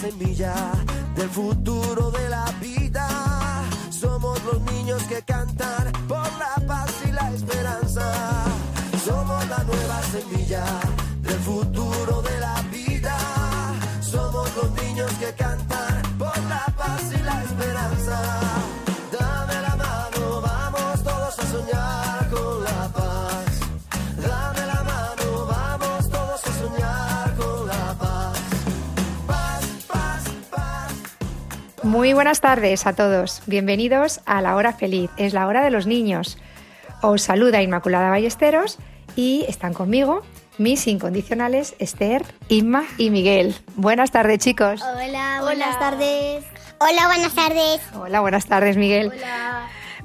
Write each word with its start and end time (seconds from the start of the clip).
Semilla 0.00 0.54
del 1.16 1.28
futuro 1.28 2.10
de 2.10 2.28
la 2.28 2.44
vida. 2.60 3.08
Somos 3.90 4.42
los 4.44 4.60
niños 4.72 5.02
que 5.04 5.22
cantan 5.22 5.92
por 6.06 6.30
la 6.38 6.54
paz 6.66 6.90
y 7.08 7.12
la 7.12 7.30
esperanza. 7.32 8.44
Somos 9.04 9.48
la 9.48 9.64
nueva 9.64 10.02
semilla 10.02 10.64
Muy 31.88 32.12
buenas 32.12 32.42
tardes 32.42 32.86
a 32.86 32.92
todos. 32.92 33.40
Bienvenidos 33.46 34.20
a 34.26 34.42
la 34.42 34.56
hora 34.56 34.74
feliz. 34.74 35.10
Es 35.16 35.32
la 35.32 35.46
hora 35.46 35.64
de 35.64 35.70
los 35.70 35.86
niños. 35.86 36.36
Os 37.00 37.22
saluda 37.22 37.62
Inmaculada 37.62 38.10
Ballesteros 38.10 38.76
y 39.16 39.46
están 39.48 39.72
conmigo 39.72 40.20
mis 40.58 40.86
incondicionales 40.86 41.74
Esther, 41.78 42.26
Inma 42.50 42.84
y 42.98 43.08
Miguel. 43.08 43.56
Buenas 43.76 44.10
tardes, 44.10 44.40
chicos. 44.40 44.82
Hola, 44.82 45.38
buenas 45.40 45.78
tardes. 45.78 46.44
Hola, 46.78 47.06
buenas 47.06 47.34
tardes. 47.34 47.80
Hola, 47.94 48.20
buenas 48.20 48.44
tardes, 48.44 48.76
Miguel. 48.76 49.10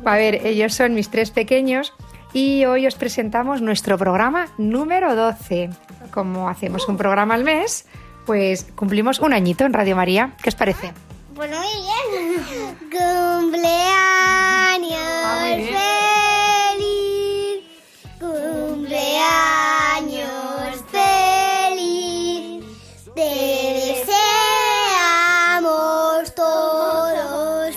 A 0.06 0.16
ver, 0.16 0.36
ellos 0.48 0.74
son 0.74 0.94
mis 0.94 1.10
tres 1.10 1.32
pequeños 1.32 1.92
y 2.32 2.64
hoy 2.64 2.88
os 2.88 2.96
presentamos 2.96 3.62
nuestro 3.62 3.98
programa 3.98 4.48
número 4.58 5.18
12. 5.18 5.70
Como 6.12 6.48
hacemos 6.48 6.88
un 6.88 6.96
programa 6.96 7.34
al 7.34 7.44
mes, 7.44 7.88
pues 8.26 8.68
cumplimos 8.74 9.20
un 9.20 9.34
añito 9.34 9.66
en 9.66 9.74
Radio 9.74 9.98
María. 9.98 10.32
¿Qué 10.42 10.48
os 10.48 10.56
parece? 10.56 10.94
Pues 11.36 11.50
muy 11.50 11.68
bien. 11.82 12.78
Cumpleaños 12.92 13.82
Ah, 14.96 15.42
muy 15.42 15.56
bien. 15.64 15.74
feliz. 16.78 17.64
Cumpleaños 18.20 19.10
feliz. 20.92 22.64
Te 23.16 23.30
deseamos 24.94 26.36
todos. 26.36 27.76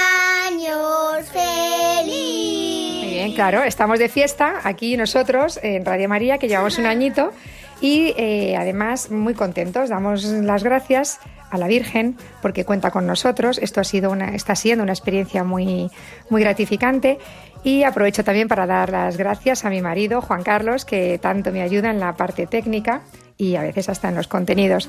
Cumpleaños 0.00 1.28
feliz. 1.32 3.02
Muy 3.04 3.10
bien, 3.10 3.32
claro, 3.34 3.62
estamos 3.64 3.98
de 3.98 4.08
fiesta 4.08 4.60
aquí 4.64 4.96
nosotros 4.96 5.58
en 5.62 5.84
Radio 5.84 6.08
María, 6.08 6.38
que 6.38 6.48
llevamos 6.48 6.78
un 6.78 6.86
añito 6.86 7.32
y 7.80 8.14
eh, 8.16 8.56
además 8.56 9.10
muy 9.10 9.34
contentos. 9.34 9.88
Damos 9.88 10.24
las 10.24 10.62
gracias 10.62 11.20
a 11.50 11.58
la 11.58 11.66
Virgen 11.66 12.16
porque 12.42 12.64
cuenta 12.64 12.90
con 12.90 13.06
nosotros. 13.06 13.58
Esto 13.58 13.80
ha 13.80 13.84
sido 13.84 14.10
una, 14.10 14.34
está 14.34 14.54
siendo 14.54 14.82
una 14.82 14.92
experiencia 14.92 15.44
muy, 15.44 15.90
muy 16.28 16.42
gratificante. 16.42 17.18
Y 17.62 17.82
aprovecho 17.82 18.24
también 18.24 18.48
para 18.48 18.66
dar 18.66 18.90
las 18.90 19.18
gracias 19.18 19.64
a 19.64 19.70
mi 19.70 19.82
marido, 19.82 20.22
Juan 20.22 20.42
Carlos, 20.42 20.84
que 20.84 21.18
tanto 21.18 21.52
me 21.52 21.60
ayuda 21.60 21.90
en 21.90 22.00
la 22.00 22.16
parte 22.16 22.46
técnica 22.46 23.02
y 23.36 23.56
a 23.56 23.62
veces 23.62 23.88
hasta 23.88 24.08
en 24.08 24.14
los 24.14 24.28
contenidos. 24.28 24.88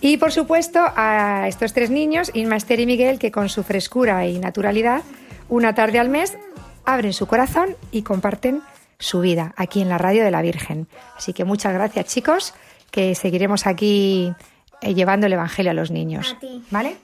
Y 0.00 0.18
por 0.18 0.30
supuesto 0.30 0.80
a 0.94 1.48
estos 1.48 1.72
tres 1.72 1.90
niños, 1.90 2.30
Inma, 2.34 2.56
Esther 2.56 2.80
y 2.80 2.86
Miguel, 2.86 3.18
que 3.18 3.32
con 3.32 3.48
su 3.48 3.64
frescura 3.64 4.26
y 4.26 4.38
naturalidad, 4.38 5.02
una 5.48 5.74
tarde 5.74 5.98
al 5.98 6.08
mes, 6.08 6.36
abren 6.84 7.12
su 7.12 7.26
corazón 7.26 7.76
y 7.90 8.02
comparten 8.02 8.62
su 8.98 9.20
vida 9.20 9.52
aquí 9.56 9.80
en 9.82 9.88
la 9.88 9.98
radio 9.98 10.24
de 10.24 10.30
la 10.30 10.42
Virgen. 10.42 10.88
Así 11.16 11.32
que 11.32 11.44
muchas 11.44 11.72
gracias 11.74 12.06
chicos, 12.06 12.54
que 12.90 13.14
seguiremos 13.14 13.66
aquí 13.66 14.32
eh, 14.80 14.94
llevando 14.94 15.26
el 15.26 15.32
Evangelio 15.34 15.70
a 15.70 15.74
los 15.74 15.90
niños. 15.90 16.34
A 16.36 16.40
ti. 16.40 16.64
¿Vale? 16.70 16.96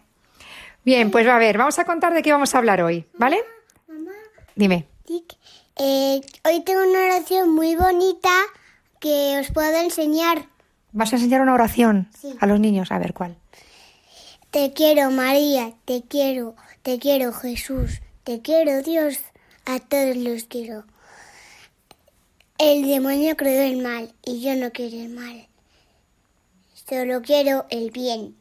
Bien, 0.84 1.10
pues 1.10 1.26
a 1.28 1.38
ver, 1.38 1.58
vamos 1.58 1.78
a 1.78 1.84
contar 1.84 2.12
de 2.14 2.22
qué 2.22 2.32
vamos 2.32 2.54
a 2.54 2.58
hablar 2.58 2.82
hoy, 2.82 3.04
¿vale? 3.14 3.38
Dime. 4.54 4.86
Tic. 5.06 5.34
Eh, 5.78 6.20
hoy 6.44 6.60
tengo 6.64 6.82
una 6.82 7.04
oración 7.04 7.50
muy 7.54 7.76
bonita 7.76 8.30
que 9.00 9.38
os 9.41 9.50
puedo 9.53 9.74
enseñar. 9.80 10.47
¿Vas 10.92 11.12
a 11.12 11.16
enseñar 11.16 11.41
una 11.41 11.54
oración 11.54 12.09
Sí. 12.20 12.34
a 12.41 12.47
los 12.47 12.60
niños? 12.60 12.92
A 12.92 12.98
ver, 12.98 13.14
¿cuál? 13.14 13.36
Te 14.50 14.72
quiero 14.74 15.10
María, 15.10 15.72
te 15.86 16.03
quiero, 16.03 16.54
te 16.82 16.98
quiero 16.98 17.32
Jesús, 17.32 18.00
te 18.24 18.42
quiero 18.42 18.82
Dios, 18.82 19.19
a 19.64 19.78
todos 19.78 20.16
los 20.16 20.44
quiero. 20.44 20.84
El 22.62 22.87
demonio 22.87 23.37
creó 23.37 23.62
el 23.65 23.83
mal 23.83 24.12
y 24.25 24.41
yo 24.41 24.55
no 24.55 24.71
quiero 24.71 24.97
el 24.97 25.09
mal. 25.09 25.49
Solo 26.89 27.21
quiero 27.23 27.67
el 27.71 27.91
bien. 27.91 28.37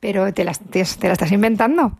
Pero 0.00 0.32
¿te, 0.32 0.44
las- 0.44 0.60
te, 0.60 0.82
te 0.84 1.06
la 1.06 1.12
estás 1.12 1.30
inventando? 1.30 1.98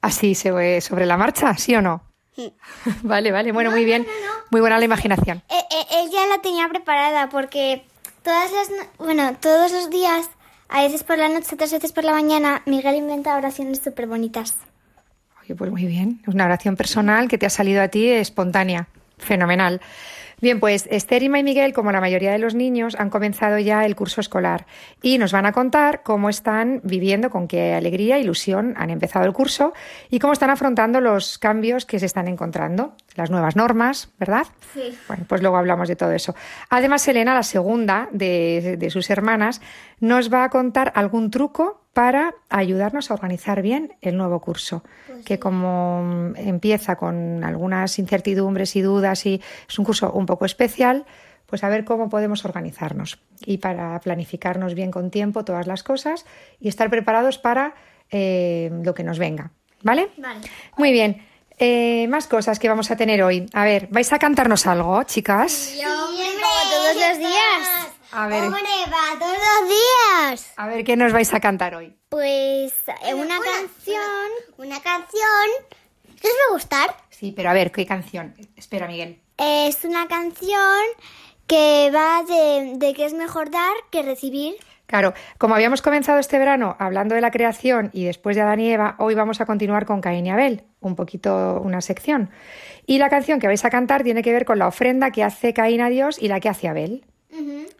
Así 0.00 0.34
se- 0.34 0.80
sobre 0.80 1.04
la 1.04 1.16
marcha, 1.18 1.54
¿sí 1.58 1.74
o 1.74 1.82
no? 1.82 2.02
vale, 3.02 3.30
vale, 3.32 3.52
bueno, 3.52 3.70
muy 3.70 3.84
bien. 3.84 4.06
Muy 4.50 4.60
buena 4.62 4.78
la 4.78 4.84
imaginación. 4.86 5.42
Eh, 5.50 5.84
él 6.00 6.10
ya 6.10 6.26
la 6.26 6.40
tenía 6.40 6.66
preparada 6.68 7.28
porque 7.28 7.84
todas 8.22 8.50
las, 8.52 8.70
no- 8.70 9.04
bueno, 9.04 9.36
todos 9.38 9.72
los 9.72 9.90
días, 9.90 10.30
a 10.68 10.82
veces 10.82 11.02
por 11.04 11.18
la 11.18 11.28
noche, 11.28 11.54
otras 11.54 11.72
veces 11.72 11.92
por 11.92 12.04
la 12.04 12.12
mañana, 12.12 12.62
Miguel 12.64 12.96
inventa 12.96 13.36
oraciones 13.36 13.80
súper 13.84 14.06
bonitas. 14.06 14.54
Oye, 15.42 15.54
pues 15.54 15.70
muy 15.70 15.84
bien. 15.84 16.20
Es 16.26 16.32
una 16.34 16.46
oración 16.46 16.74
personal 16.76 17.28
que 17.28 17.36
te 17.38 17.44
ha 17.46 17.50
salido 17.50 17.82
a 17.82 17.88
ti 17.88 18.08
espontánea. 18.08 18.88
Fenomenal. 19.18 19.80
Bien, 20.38 20.60
pues 20.60 20.86
Esther, 20.90 21.22
y 21.22 21.30
Miguel, 21.30 21.72
como 21.72 21.92
la 21.92 22.00
mayoría 22.00 22.30
de 22.30 22.38
los 22.38 22.54
niños, 22.54 22.94
han 22.96 23.08
comenzado 23.08 23.58
ya 23.58 23.86
el 23.86 23.96
curso 23.96 24.20
escolar 24.20 24.66
y 25.00 25.16
nos 25.16 25.32
van 25.32 25.46
a 25.46 25.52
contar 25.52 26.02
cómo 26.02 26.28
están 26.28 26.82
viviendo, 26.84 27.30
con 27.30 27.48
qué 27.48 27.72
alegría, 27.72 28.18
ilusión 28.18 28.74
han 28.76 28.90
empezado 28.90 29.24
el 29.24 29.32
curso 29.32 29.72
y 30.10 30.18
cómo 30.18 30.34
están 30.34 30.50
afrontando 30.50 31.00
los 31.00 31.38
cambios 31.38 31.86
que 31.86 31.98
se 31.98 32.04
están 32.04 32.28
encontrando, 32.28 32.94
las 33.16 33.30
nuevas 33.30 33.56
normas, 33.56 34.10
¿verdad? 34.18 34.46
Sí. 34.74 34.96
Bueno, 35.08 35.24
pues 35.28 35.42
luego 35.42 35.56
hablamos 35.56 35.88
de 35.88 35.96
todo 35.96 36.12
eso. 36.12 36.34
Además, 36.70 37.06
Elena, 37.08 37.34
la 37.34 37.42
segunda 37.42 38.08
de, 38.12 38.76
de 38.78 38.90
sus 38.90 39.10
hermanas, 39.10 39.60
nos 40.00 40.32
va 40.32 40.44
a 40.44 40.50
contar 40.50 40.92
algún 40.94 41.30
truco 41.30 41.82
para 41.96 42.34
ayudarnos 42.50 43.10
a 43.10 43.14
organizar 43.14 43.62
bien 43.62 43.94
el 44.02 44.18
nuevo 44.18 44.38
curso, 44.40 44.84
que 45.24 45.38
como 45.38 46.34
empieza 46.36 46.96
con 46.96 47.42
algunas 47.42 47.98
incertidumbres 47.98 48.76
y 48.76 48.82
dudas 48.82 49.24
y 49.24 49.40
es 49.66 49.78
un 49.78 49.86
curso 49.86 50.12
un 50.12 50.26
poco 50.26 50.44
especial, 50.44 51.06
pues 51.46 51.64
a 51.64 51.70
ver 51.70 51.86
cómo 51.86 52.10
podemos 52.10 52.44
organizarnos 52.44 53.18
y 53.40 53.56
para 53.56 53.98
planificarnos 54.00 54.74
bien 54.74 54.90
con 54.90 55.10
tiempo 55.10 55.42
todas 55.46 55.66
las 55.66 55.82
cosas 55.82 56.26
y 56.60 56.68
estar 56.68 56.90
preparados 56.90 57.38
para 57.38 57.74
eh, 58.10 58.70
lo 58.84 58.92
que 58.94 59.02
nos 59.02 59.18
venga. 59.18 59.52
¿Vale? 59.82 60.08
Vale. 60.18 60.40
Muy 60.76 60.92
bien. 60.92 61.22
Eh, 61.58 62.06
más 62.08 62.26
cosas 62.26 62.58
que 62.58 62.68
vamos 62.68 62.90
a 62.90 62.96
tener 62.96 63.22
hoy. 63.22 63.46
A 63.52 63.64
ver, 63.64 63.88
¿vais 63.90 64.12
a 64.12 64.18
cantarnos 64.18 64.66
algo, 64.66 65.02
chicas? 65.04 65.72
como 65.82 66.70
todos 66.70 66.94
los 66.96 67.18
días. 67.18 67.68
A 68.12 68.28
ver, 68.28 68.44
Hombre, 68.44 68.60
va 68.86 69.18
todos 69.18 69.36
los 69.36 69.68
días. 69.68 70.52
a 70.56 70.66
ver 70.68 70.84
qué 70.84 70.96
nos 70.96 71.12
vais 71.12 71.32
a 71.34 71.40
cantar 71.40 71.74
hoy. 71.74 71.96
Pues 72.08 72.72
eh, 73.04 73.14
una 73.14 73.38
canción. 73.40 74.30
Una 74.58 74.80
canción. 74.80 75.48
¿Qué 76.20 76.28
os 76.28 76.34
va 76.34 76.50
a 76.50 76.52
gustar? 76.52 76.96
Sí, 77.10 77.32
pero 77.34 77.50
a 77.50 77.52
ver, 77.52 77.72
¿qué 77.72 77.84
canción? 77.86 78.34
Espera, 78.56 78.86
Miguel. 78.86 79.20
Es 79.38 79.84
una 79.84 80.08
canción 80.08 80.82
que 81.46 81.90
va 81.94 82.22
de, 82.22 82.72
de 82.76 82.94
que 82.94 83.04
es 83.06 83.12
mejor 83.14 83.50
dar 83.50 83.74
que 83.90 84.02
recibir. 84.02 84.56
Claro, 84.86 85.14
como 85.38 85.54
habíamos 85.54 85.82
comenzado 85.82 86.18
este 86.18 86.38
verano 86.38 86.76
hablando 86.78 87.14
de 87.14 87.20
la 87.20 87.32
creación 87.32 87.90
y 87.92 88.04
después 88.04 88.36
de 88.36 88.42
Adán 88.42 88.60
y 88.60 88.70
Eva, 88.70 88.94
hoy 88.98 89.14
vamos 89.14 89.40
a 89.40 89.46
continuar 89.46 89.84
con 89.84 90.00
Caín 90.00 90.26
y 90.26 90.30
Abel, 90.30 90.62
un 90.80 90.94
poquito 90.94 91.60
una 91.60 91.80
sección. 91.80 92.30
Y 92.86 92.98
la 92.98 93.08
canción 93.08 93.40
que 93.40 93.48
vais 93.48 93.64
a 93.64 93.70
cantar 93.70 94.04
tiene 94.04 94.22
que 94.22 94.32
ver 94.32 94.44
con 94.44 94.58
la 94.58 94.68
ofrenda 94.68 95.10
que 95.10 95.24
hace 95.24 95.52
Caín 95.52 95.80
a 95.80 95.88
Dios 95.88 96.22
y 96.22 96.28
la 96.28 96.38
que 96.40 96.48
hace 96.48 96.68
Abel. 96.68 97.04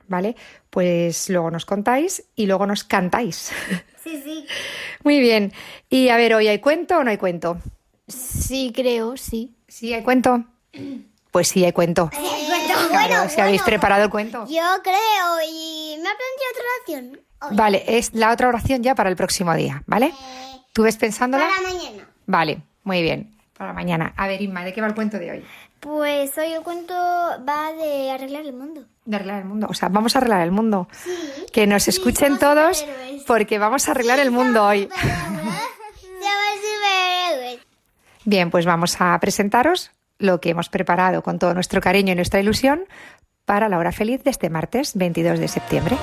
¿Vale? 0.09 0.37
Pues 0.71 1.31
luego 1.31 1.51
nos 1.51 1.65
contáis 1.65 2.25
y 2.35 2.47
luego 2.47 2.67
nos 2.67 2.85
cantáis. 2.85 3.53
Sí, 4.03 4.21
sí. 4.23 4.47
Muy 5.05 5.21
bien. 5.21 5.53
Y 5.89 6.11
a 6.11 6.17
ver, 6.17 6.35
¿hoy 6.35 6.49
hay 6.49 6.59
cuento 6.59 6.99
o 6.99 7.05
no 7.05 7.11
hay 7.11 7.17
cuento? 7.17 7.59
Sí, 8.07 8.73
creo, 8.75 9.17
sí. 9.17 9.57
¿Sí 9.67 9.93
hay 9.95 10.03
cuento? 10.03 10.45
Pues 11.37 11.49
sí 11.49 11.63
hay 11.67 11.73
cuento. 11.75 12.09
Claro, 12.89 13.29
si 13.29 13.43
habéis 13.43 13.61
preparado 13.61 14.05
el 14.05 14.09
cuento. 14.09 14.47
Yo 14.49 14.63
creo 14.83 15.37
y 15.47 15.99
me 16.03 16.09
aprendí 16.09 16.43
otra 16.51 16.65
oración. 16.79 17.21
Hoy. 17.43 17.55
Vale, 17.55 17.85
es 17.87 18.15
la 18.15 18.33
otra 18.33 18.49
oración 18.49 18.83
ya 18.83 18.95
para 18.95 19.11
el 19.11 19.17
próximo 19.17 19.53
día, 19.55 19.83
¿vale? 19.85 20.07
Eh, 20.07 20.61
¿Tú 20.73 20.85
ves 20.85 20.97
pensándola? 20.97 21.47
para 21.47 21.75
mañana. 21.75 22.09
Vale, 22.25 22.63
muy 22.85 23.03
bien. 23.03 23.37
Para 23.55 23.75
mañana. 23.75 24.15
A 24.17 24.27
ver, 24.29 24.41
Inma, 24.41 24.65
¿de 24.65 24.73
qué 24.73 24.81
va 24.81 24.87
el 24.87 24.95
cuento 24.95 25.19
de 25.19 25.31
hoy? 25.31 25.45
Pues 25.79 26.39
hoy 26.39 26.55
el 26.55 26.63
cuento 26.63 26.95
va 26.95 27.71
de 27.75 28.13
arreglar 28.13 28.47
el 28.47 28.55
mundo. 28.55 28.87
De 29.05 29.17
arreglar 29.17 29.41
el 29.41 29.45
mundo. 29.45 29.67
O 29.69 29.75
sea, 29.75 29.91
vamos 29.91 30.17
a 30.17 30.21
arreglar 30.21 30.41
el 30.41 30.53
mundo. 30.53 30.89
Que 31.53 31.67
nos 31.67 31.87
escuchen 31.87 32.39
todos 32.39 32.87
porque 33.27 33.59
vamos 33.59 33.89
a 33.89 33.91
arreglar 33.91 34.21
el 34.21 34.31
mundo 34.31 34.65
hoy. 34.65 34.89
Bien, 38.25 38.51
pues 38.51 38.65
vamos 38.65 38.97
a 39.01 39.19
presentaros 39.21 39.93
lo 40.19 40.41
que 40.41 40.51
hemos 40.51 40.69
preparado 40.69 41.23
con 41.23 41.39
todo 41.39 41.55
nuestro 41.55 41.81
cariño 41.81 42.13
y 42.13 42.17
nuestra 42.17 42.41
ilusión 42.41 42.85
para 43.45 43.69
la 43.69 43.79
hora 43.79 43.93
feliz 43.93 44.23
de 44.25 44.31
este 44.31 44.51
martes 44.51 44.95
22 44.95 45.39
de 45.39 45.49
septiembre. 45.49 45.97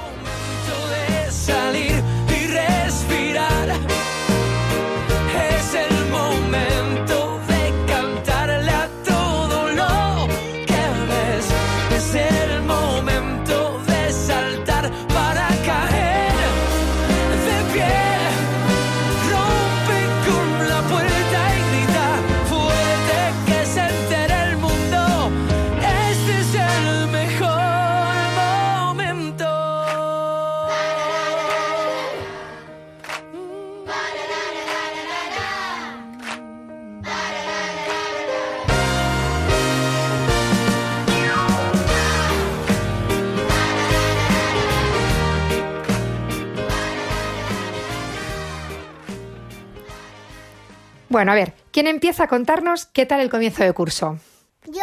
Bueno, 51.13 51.31
a 51.31 51.35
ver, 51.35 51.53
¿quién 51.71 51.85
empieza 51.85 52.23
a 52.23 52.27
contarnos 52.27 52.87
qué 52.87 53.05
tal 53.05 53.19
el 53.21 53.29
comienzo 53.29 53.63
de 53.63 53.71
curso? 53.71 54.17
Yo, 54.65 54.81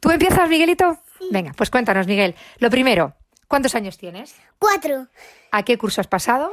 ¿Tú 0.00 0.10
empiezas, 0.10 0.46
Miguelito? 0.46 0.98
Venga, 1.30 1.54
pues 1.56 1.70
cuéntanos, 1.70 2.06
Miguel. 2.06 2.34
Lo 2.58 2.68
primero, 2.68 3.14
¿cuántos 3.48 3.74
años 3.74 3.96
tienes? 3.96 4.34
cuatro. 4.58 5.06
¿A 5.50 5.62
qué 5.62 5.78
curso 5.78 6.02
has 6.02 6.08
pasado? 6.08 6.52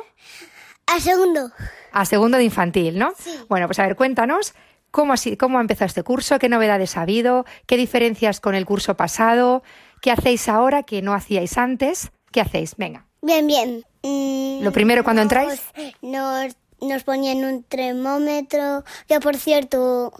A 0.87 1.01
segundo. 1.01 1.51
A 1.91 2.05
segundo 2.05 2.37
de 2.37 2.45
infantil, 2.45 2.97
¿no? 2.97 3.11
Sí. 3.19 3.37
Bueno, 3.49 3.67
pues 3.67 3.77
a 3.79 3.87
ver, 3.87 3.97
cuéntanos 3.97 4.53
cómo 4.89 5.15
cómo 5.37 5.57
ha 5.57 5.61
empezado 5.61 5.87
este 5.87 6.03
curso, 6.03 6.39
qué 6.39 6.47
novedades 6.47 6.95
ha 6.95 7.01
habido, 7.01 7.43
qué 7.65 7.75
diferencias 7.75 8.39
con 8.39 8.55
el 8.55 8.65
curso 8.65 8.95
pasado, 8.95 9.63
qué 10.01 10.11
hacéis 10.11 10.47
ahora 10.47 10.83
que 10.83 11.01
no 11.01 11.13
hacíais 11.13 11.57
antes. 11.57 12.09
¿Qué 12.31 12.39
hacéis? 12.39 12.77
Venga. 12.77 13.05
Bien, 13.21 13.45
bien. 13.45 13.83
Mm, 14.01 14.63
Lo 14.63 14.71
primero 14.71 15.03
cuando 15.03 15.21
entráis. 15.21 15.59
Nos, 16.01 16.55
nos 16.81 17.03
ponían 17.03 17.43
un 17.43 17.63
termómetro, 17.63 18.83
que 19.07 19.19
por 19.19 19.35
cierto, 19.37 20.13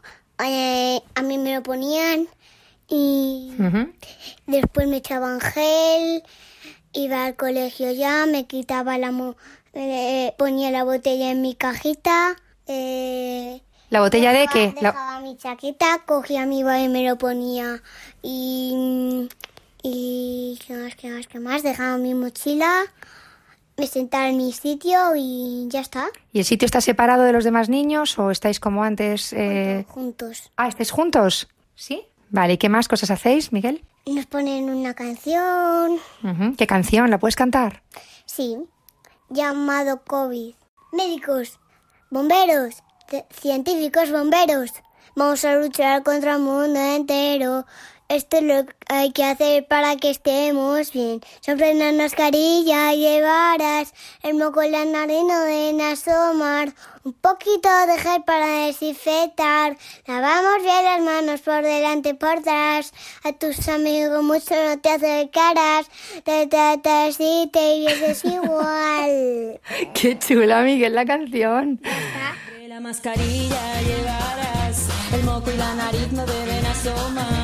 eh, 0.44 1.02
a 1.16 1.22
mí 1.22 1.38
me 1.38 1.56
lo 1.56 1.64
ponían 1.64 2.28
y 2.88 3.52
después 4.48 4.88
me 4.88 4.98
echaban 4.98 5.40
gel, 5.40 6.24
iba 6.94 7.26
al 7.26 7.36
colegio 7.36 7.92
ya, 7.92 8.26
me 8.26 8.46
quitaba 8.48 8.98
la... 8.98 9.12
mo- 9.12 9.36
eh, 9.74 10.34
ponía 10.38 10.72
la 10.72 10.84
botella 10.84 11.30
en 11.30 11.42
mi 11.42 11.54
cajita. 11.54 12.36
Eh, 12.66 13.62
¿La 13.92 14.02
botella 14.02 14.32
de 14.34 14.40
dejaba- 14.40 14.54
qué? 14.54 14.82
La- 14.82 14.92
Dejaba 14.92 15.20
mi 15.22 15.38
chaqueta, 15.38 16.02
cogía 16.06 16.46
mi 16.48 16.64
baile 16.64 16.86
y 16.86 16.90
me 16.90 17.08
lo 17.08 17.18
ponía. 17.18 17.82
Y. 18.24 19.30
Y. 19.84 20.60
¿Qué 20.66 20.74
más, 20.74 20.96
qué 20.96 21.10
más, 21.10 21.28
qué 21.28 21.40
más? 21.40 21.64
Dejaba 21.64 21.98
mi 21.98 22.14
mochila, 22.16 22.84
me 23.80 23.88
sentaba 23.88 24.28
en 24.30 24.38
mi 24.38 24.52
sitio 24.52 25.16
y 25.16 25.68
ya 25.70 25.80
está. 25.80 26.08
¿Y 26.34 26.40
el 26.40 26.46
sitio 26.46 26.66
está 26.66 26.82
separado 26.82 27.24
de 27.24 27.32
los 27.34 27.44
demás 27.44 27.70
niños 27.70 28.18
o 28.20 28.30
estáis 28.32 28.60
como 28.60 28.84
antes? 28.84 29.34
eh? 29.34 29.86
Juntos. 29.90 30.52
Ah, 30.58 30.68
¿estáis 30.68 30.92
juntos? 30.92 31.48
¿Sí? 31.76 32.04
Vale, 32.30 32.54
¿y 32.54 32.58
qué 32.58 32.70
más 32.70 32.88
cosas 32.88 33.10
hacéis, 33.12 33.52
Miguel? 33.52 33.84
Nos 34.06 34.26
ponen 34.26 34.70
una 34.70 34.94
canción. 34.94 35.98
¿Qué 36.58 36.68
canción? 36.68 37.10
¿La 37.10 37.20
puedes 37.20 37.36
cantar? 37.36 37.84
Sí. 38.26 38.58
Llamado 39.30 40.04
COVID. 40.04 40.56
Médicos, 40.92 41.60
bomberos, 42.10 42.84
ci- 43.10 43.26
científicos 43.32 44.12
bomberos. 44.12 44.72
Vamos 45.16 45.44
a 45.46 45.56
luchar 45.56 46.04
contra 46.04 46.34
el 46.34 46.40
mundo 46.40 46.80
entero. 46.80 47.66
Esto 48.10 48.38
es 48.38 48.44
lo 48.44 48.66
que 48.66 48.74
hay 48.88 49.12
que 49.12 49.24
hacer 49.24 49.68
para 49.68 49.96
que 49.96 50.10
estemos 50.10 50.92
bien. 50.92 51.22
Siempre 51.42 51.76
una 51.76 51.92
mascarilla 51.92 52.92
llevarás. 52.94 53.94
El 54.24 54.34
moco 54.34 54.64
en 54.64 54.72
la 54.72 54.84
nariz 54.84 55.22
no 55.28 55.40
deben 55.42 55.80
asomar. 55.80 56.74
Un 57.04 57.14
poquito 57.14 57.70
de 57.86 58.00
gel 58.00 58.24
para 58.24 58.66
desinfectar. 58.66 59.78
Lavamos 60.08 60.64
bien 60.64 60.84
las 60.86 61.02
manos 61.02 61.42
por 61.42 61.62
delante 61.62 62.10
y 62.10 62.14
por 62.14 62.40
atrás. 62.40 62.94
A 63.24 63.34
tus 63.34 63.70
amigos 63.70 64.24
mucho 64.24 64.56
no 64.56 64.80
te 64.80 64.90
acercarás. 64.90 65.86
Te 66.24 66.48
tratas 66.48 67.16
y 67.20 67.48
te 67.54 67.78
vienes 67.78 68.26
igual. 68.26 69.62
Qué 69.94 70.18
chula, 70.18 70.64
Miguel, 70.64 70.96
la 70.96 71.06
canción. 71.06 71.80
La 72.80 72.80
mascarilla 72.80 73.82
llevarás, 73.82 74.88
el 75.12 75.24
moco 75.24 75.52
y 75.52 75.58
la 75.58 75.76
nariz 75.76 76.12
no 76.14 76.26
deben 76.26 76.66
asomar, 76.66 77.39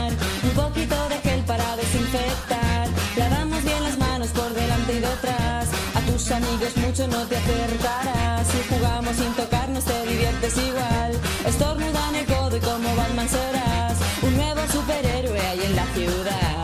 tus 6.25 6.31
amigos 6.31 6.75
mucho 6.77 7.07
no 7.07 7.23
te 7.27 7.37
acercarás, 7.37 8.47
si 8.47 8.73
jugamos 8.73 9.15
sin 9.15 9.31
tocarnos 9.33 9.83
te 9.83 10.07
diviertes 10.07 10.57
igual, 10.57 11.11
estornuda 11.45 12.09
en 12.09 12.15
el 12.15 12.25
codo 12.25 12.57
y 12.57 12.59
como 12.61 12.95
Batman 12.95 13.29
serás, 13.29 13.97
un 14.23 14.35
nuevo 14.35 14.61
superhéroe 14.71 15.39
hay 15.39 15.59
en 15.61 15.75
la 15.75 15.85
ciudad. 15.93 16.63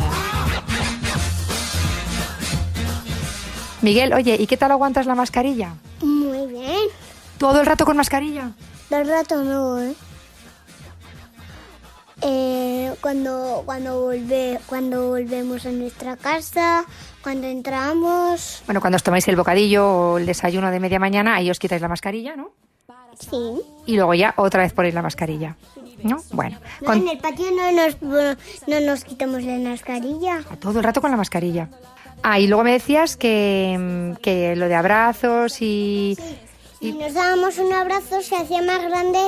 Miguel, 3.81 4.13
oye, 4.13 4.35
¿y 4.39 4.47
qué 4.47 4.57
tal 4.57 4.71
aguantas 4.71 5.05
la 5.05 5.13
mascarilla? 5.13 5.75
Muy 6.01 6.47
bien. 6.47 6.87
¿Todo 7.37 7.59
el 7.59 7.67
rato 7.67 7.85
con 7.85 7.97
mascarilla? 7.97 8.51
Del 8.89 9.07
rato 9.07 9.43
no, 9.43 9.79
¿eh? 9.79 9.93
Eh, 12.23 12.93
cuando 13.01 13.63
cuando 13.65 13.99
volve, 14.01 14.59
cuando 14.67 15.09
volvemos 15.09 15.65
a 15.65 15.71
nuestra 15.71 16.15
casa, 16.17 16.85
cuando 17.23 17.47
entramos, 17.47 18.61
Bueno, 18.67 18.79
cuando 18.81 18.97
os 18.97 19.03
tomáis 19.03 19.27
el 19.27 19.35
bocadillo 19.35 19.87
o 19.87 20.17
el 20.17 20.25
desayuno 20.25 20.69
de 20.71 20.79
media 20.79 20.99
mañana, 20.99 21.35
ahí 21.35 21.49
os 21.49 21.57
quitáis 21.59 21.81
la 21.81 21.87
mascarilla, 21.87 22.35
¿no? 22.35 22.51
sí. 23.19 23.37
Y 23.85 23.95
luego 23.95 24.13
ya 24.13 24.33
otra 24.37 24.61
vez 24.63 24.73
ponéis 24.73 24.93
la 24.95 25.01
mascarilla, 25.01 25.55
¿no? 26.03 26.23
Bueno, 26.31 26.59
No, 26.81 26.87
con- 26.87 26.97
en 26.99 27.07
el 27.09 27.17
patio 27.19 27.45
no 27.51 27.71
nos 27.71 28.01
no 28.01 28.79
nos 28.79 29.03
quitamos 29.03 29.43
la 29.43 29.57
mascarilla. 29.57 30.41
todo 30.59 30.77
el 30.79 30.83
rato 30.83 31.01
con 31.01 31.11
la 31.11 31.17
mascarilla. 31.17 31.69
Ah, 32.23 32.39
y 32.39 32.45
luego 32.47 32.63
me 32.63 32.71
decías 32.73 33.17
que, 33.17 34.15
que 34.21 34.55
lo 34.55 34.67
de 34.67 34.75
abrazos 34.75 35.59
y... 35.61 36.15
Si 36.79 36.93
nos 36.93 37.13
dábamos 37.13 37.57
un 37.59 37.73
abrazo 37.73 38.21
se 38.21 38.35
hacía 38.35 38.61
más 38.63 38.81
grande 38.81 39.19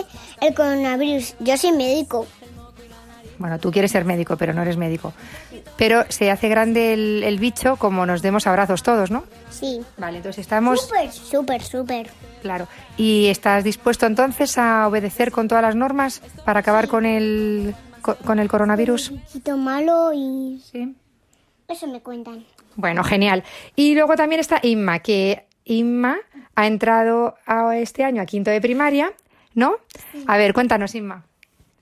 el 0.41 0.53
coronavirus. 0.55 1.35
Yo 1.39 1.55
soy 1.57 1.71
médico. 1.71 2.25
Bueno, 3.43 3.59
tú 3.59 3.71
quieres 3.73 3.91
ser 3.91 4.05
médico, 4.05 4.37
pero 4.37 4.53
no 4.53 4.61
eres 4.61 4.77
médico. 4.77 5.11
Pero 5.75 6.05
se 6.07 6.31
hace 6.31 6.47
grande 6.47 6.93
el, 6.93 7.23
el 7.25 7.39
bicho 7.39 7.75
como 7.75 8.05
nos 8.05 8.21
demos 8.21 8.47
abrazos 8.47 8.83
todos, 8.83 9.11
¿no? 9.11 9.25
Sí. 9.49 9.81
Vale, 9.97 10.15
entonces 10.15 10.39
estamos... 10.39 10.79
Súper, 10.83 11.11
súper, 11.11 11.61
súper. 11.61 12.09
Claro. 12.41 12.69
¿Y 12.95 13.25
estás 13.27 13.65
dispuesto 13.65 14.05
entonces 14.05 14.57
a 14.57 14.87
obedecer 14.87 15.33
con 15.33 15.49
todas 15.49 15.61
las 15.61 15.75
normas 15.75 16.21
para 16.45 16.61
acabar 16.61 16.87
con 16.87 17.05
el, 17.05 17.75
co- 18.01 18.15
con 18.15 18.39
el 18.39 18.47
coronavirus? 18.47 19.11
Un 19.11 19.19
poquito 19.19 19.57
malo 19.57 20.11
y 20.13 20.61
Sí. 20.71 20.95
eso 21.67 21.85
me 21.87 21.99
cuentan. 21.99 22.45
Bueno, 22.77 23.03
genial. 23.03 23.43
Y 23.75 23.93
luego 23.93 24.15
también 24.15 24.39
está 24.39 24.61
Inma, 24.63 24.99
que 24.99 25.47
Inma 25.65 26.15
ha 26.55 26.65
entrado 26.65 27.35
a 27.45 27.75
este 27.75 28.05
año 28.05 28.21
a 28.21 28.25
quinto 28.25 28.51
de 28.51 28.61
primaria, 28.61 29.11
¿no? 29.53 29.73
A 30.27 30.37
ver, 30.37 30.53
cuéntanos, 30.53 30.95
Inma. 30.95 31.25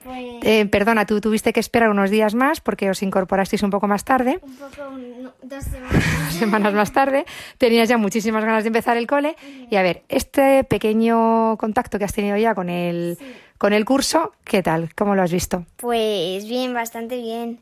Pues 0.03 0.25
Eh, 0.43 0.65
perdona, 0.65 1.05
tú 1.05 1.21
tuviste 1.21 1.53
que 1.53 1.59
esperar 1.59 1.89
unos 1.89 2.09
días 2.09 2.33
más 2.33 2.59
porque 2.61 2.89
os 2.89 3.03
incorporasteis 3.03 3.61
un 3.63 3.69
poco 3.69 3.87
más 3.87 4.03
tarde, 4.03 4.39
un 4.41 4.55
poco, 4.55 4.89
un- 4.89 5.23
no, 5.23 5.33
dos 5.43 5.63
semanas. 5.71 6.33
semanas 6.33 6.73
más 6.73 6.91
tarde, 6.91 7.25
tenías 7.57 7.87
ya 7.87 7.97
muchísimas 7.97 8.43
ganas 8.43 8.63
de 8.63 8.67
empezar 8.67 8.97
el 8.97 9.05
cole. 9.07 9.35
Y 9.69 9.75
a 9.75 9.83
ver, 9.83 10.03
este 10.09 10.63
pequeño 10.63 11.55
contacto 11.57 11.99
que 11.99 12.05
has 12.05 12.13
tenido 12.13 12.35
ya 12.37 12.55
con 12.55 12.69
el, 12.69 13.17
con 13.57 13.73
el 13.73 13.85
curso, 13.85 14.33
¿qué 14.43 14.63
tal? 14.63 14.93
¿Cómo 14.95 15.13
lo 15.15 15.21
has 15.21 15.31
visto? 15.31 15.65
Pues 15.77 16.47
bien, 16.47 16.73
bastante 16.73 17.17
bien. 17.17 17.59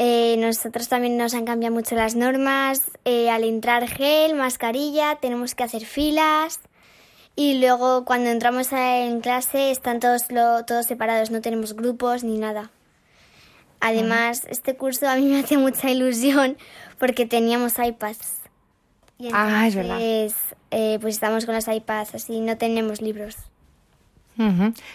Eh, 0.00 0.36
nosotros 0.38 0.88
también 0.88 1.16
nos 1.16 1.34
han 1.34 1.44
cambiado 1.44 1.74
mucho 1.74 1.96
las 1.96 2.14
normas. 2.14 2.82
Eh, 3.04 3.30
al 3.30 3.42
entrar 3.42 3.88
gel, 3.88 4.34
mascarilla, 4.36 5.16
tenemos 5.20 5.54
que 5.54 5.64
hacer 5.64 5.84
filas. 5.84 6.60
Y 7.40 7.60
luego 7.60 8.04
cuando 8.04 8.30
entramos 8.30 8.72
en 8.72 9.20
clase 9.20 9.70
están 9.70 10.00
todos, 10.00 10.28
lo- 10.32 10.64
todos 10.64 10.86
separados, 10.86 11.30
no 11.30 11.40
tenemos 11.40 11.76
grupos 11.76 12.24
ni 12.24 12.36
nada. 12.36 12.72
Además, 13.78 14.44
este 14.50 14.74
curso 14.74 15.08
a 15.08 15.14
mí 15.14 15.26
me 15.26 15.38
hacía 15.38 15.56
mucha 15.56 15.88
ilusión 15.88 16.56
porque 16.98 17.26
teníamos 17.26 17.74
iPads. 17.78 18.40
Y 19.20 19.28
Ah, 19.32 19.68
es 19.68 19.76
verdad. 19.76 20.00
entonces, 20.00 20.34
eh, 20.72 20.98
pues 21.00 21.14
estamos 21.14 21.46
con 21.46 21.54
los 21.54 21.68
iPads, 21.68 22.16
así 22.16 22.40
no 22.40 22.56
tenemos 22.56 23.00
libros. 23.00 23.36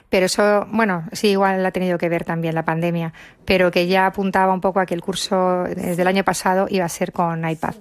Pero 0.10 0.26
eso, 0.26 0.66
bueno, 0.70 1.04
sí, 1.14 1.30
igual 1.30 1.66
ha 1.66 1.72
tenido 1.72 1.98
que 1.98 2.08
ver 2.10 2.26
también 2.26 2.56
la 2.56 2.64
pandemia, 2.66 3.14
pero 3.46 3.72
que 3.72 3.88
ya 3.88 4.06
apuntaba 4.08 4.54
un 4.54 4.60
poco 4.62 4.82
a 4.82 4.86
que 4.86 4.94
el 4.96 5.02
curso 5.02 5.64
desde 5.64 6.02
el 6.02 6.08
año 6.10 6.24
pasado 6.26 6.68
iba 6.70 6.84
a 6.86 6.90
ser 6.90 7.14
con 7.14 7.50
iPad. 7.50 7.76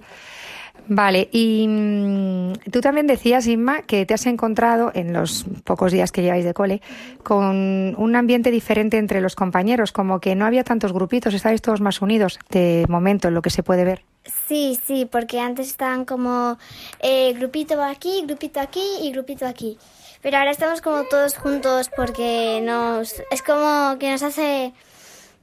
Vale, 0.88 1.28
y 1.30 1.66
mm, 1.68 2.52
tú 2.70 2.80
también 2.80 3.06
decías, 3.06 3.46
Inma, 3.46 3.82
que 3.82 4.04
te 4.04 4.14
has 4.14 4.26
encontrado 4.26 4.90
en 4.94 5.12
los 5.12 5.46
pocos 5.64 5.92
días 5.92 6.10
que 6.10 6.22
lleváis 6.22 6.44
de 6.44 6.54
cole 6.54 6.82
con 7.22 7.94
un 7.96 8.16
ambiente 8.16 8.50
diferente 8.50 8.98
entre 8.98 9.20
los 9.20 9.36
compañeros, 9.36 9.92
como 9.92 10.20
que 10.20 10.34
no 10.34 10.44
había 10.44 10.64
tantos 10.64 10.92
grupitos, 10.92 11.34
estáis 11.34 11.62
todos 11.62 11.80
más 11.80 12.02
unidos 12.02 12.38
de 12.50 12.84
momento, 12.88 13.28
en 13.28 13.34
lo 13.34 13.42
que 13.42 13.50
se 13.50 13.62
puede 13.62 13.84
ver. 13.84 14.04
Sí, 14.48 14.78
sí, 14.86 15.08
porque 15.10 15.40
antes 15.40 15.68
estaban 15.68 16.04
como 16.04 16.58
eh, 17.00 17.32
grupito 17.34 17.82
aquí, 17.82 18.22
grupito 18.26 18.60
aquí 18.60 18.84
y 19.02 19.12
grupito 19.12 19.46
aquí. 19.46 19.78
Pero 20.20 20.38
ahora 20.38 20.52
estamos 20.52 20.80
como 20.80 21.04
todos 21.04 21.36
juntos 21.36 21.90
porque 21.96 22.60
nos 22.62 23.22
es 23.30 23.42
como 23.42 23.98
que 23.98 24.10
nos 24.10 24.22
hace, 24.22 24.72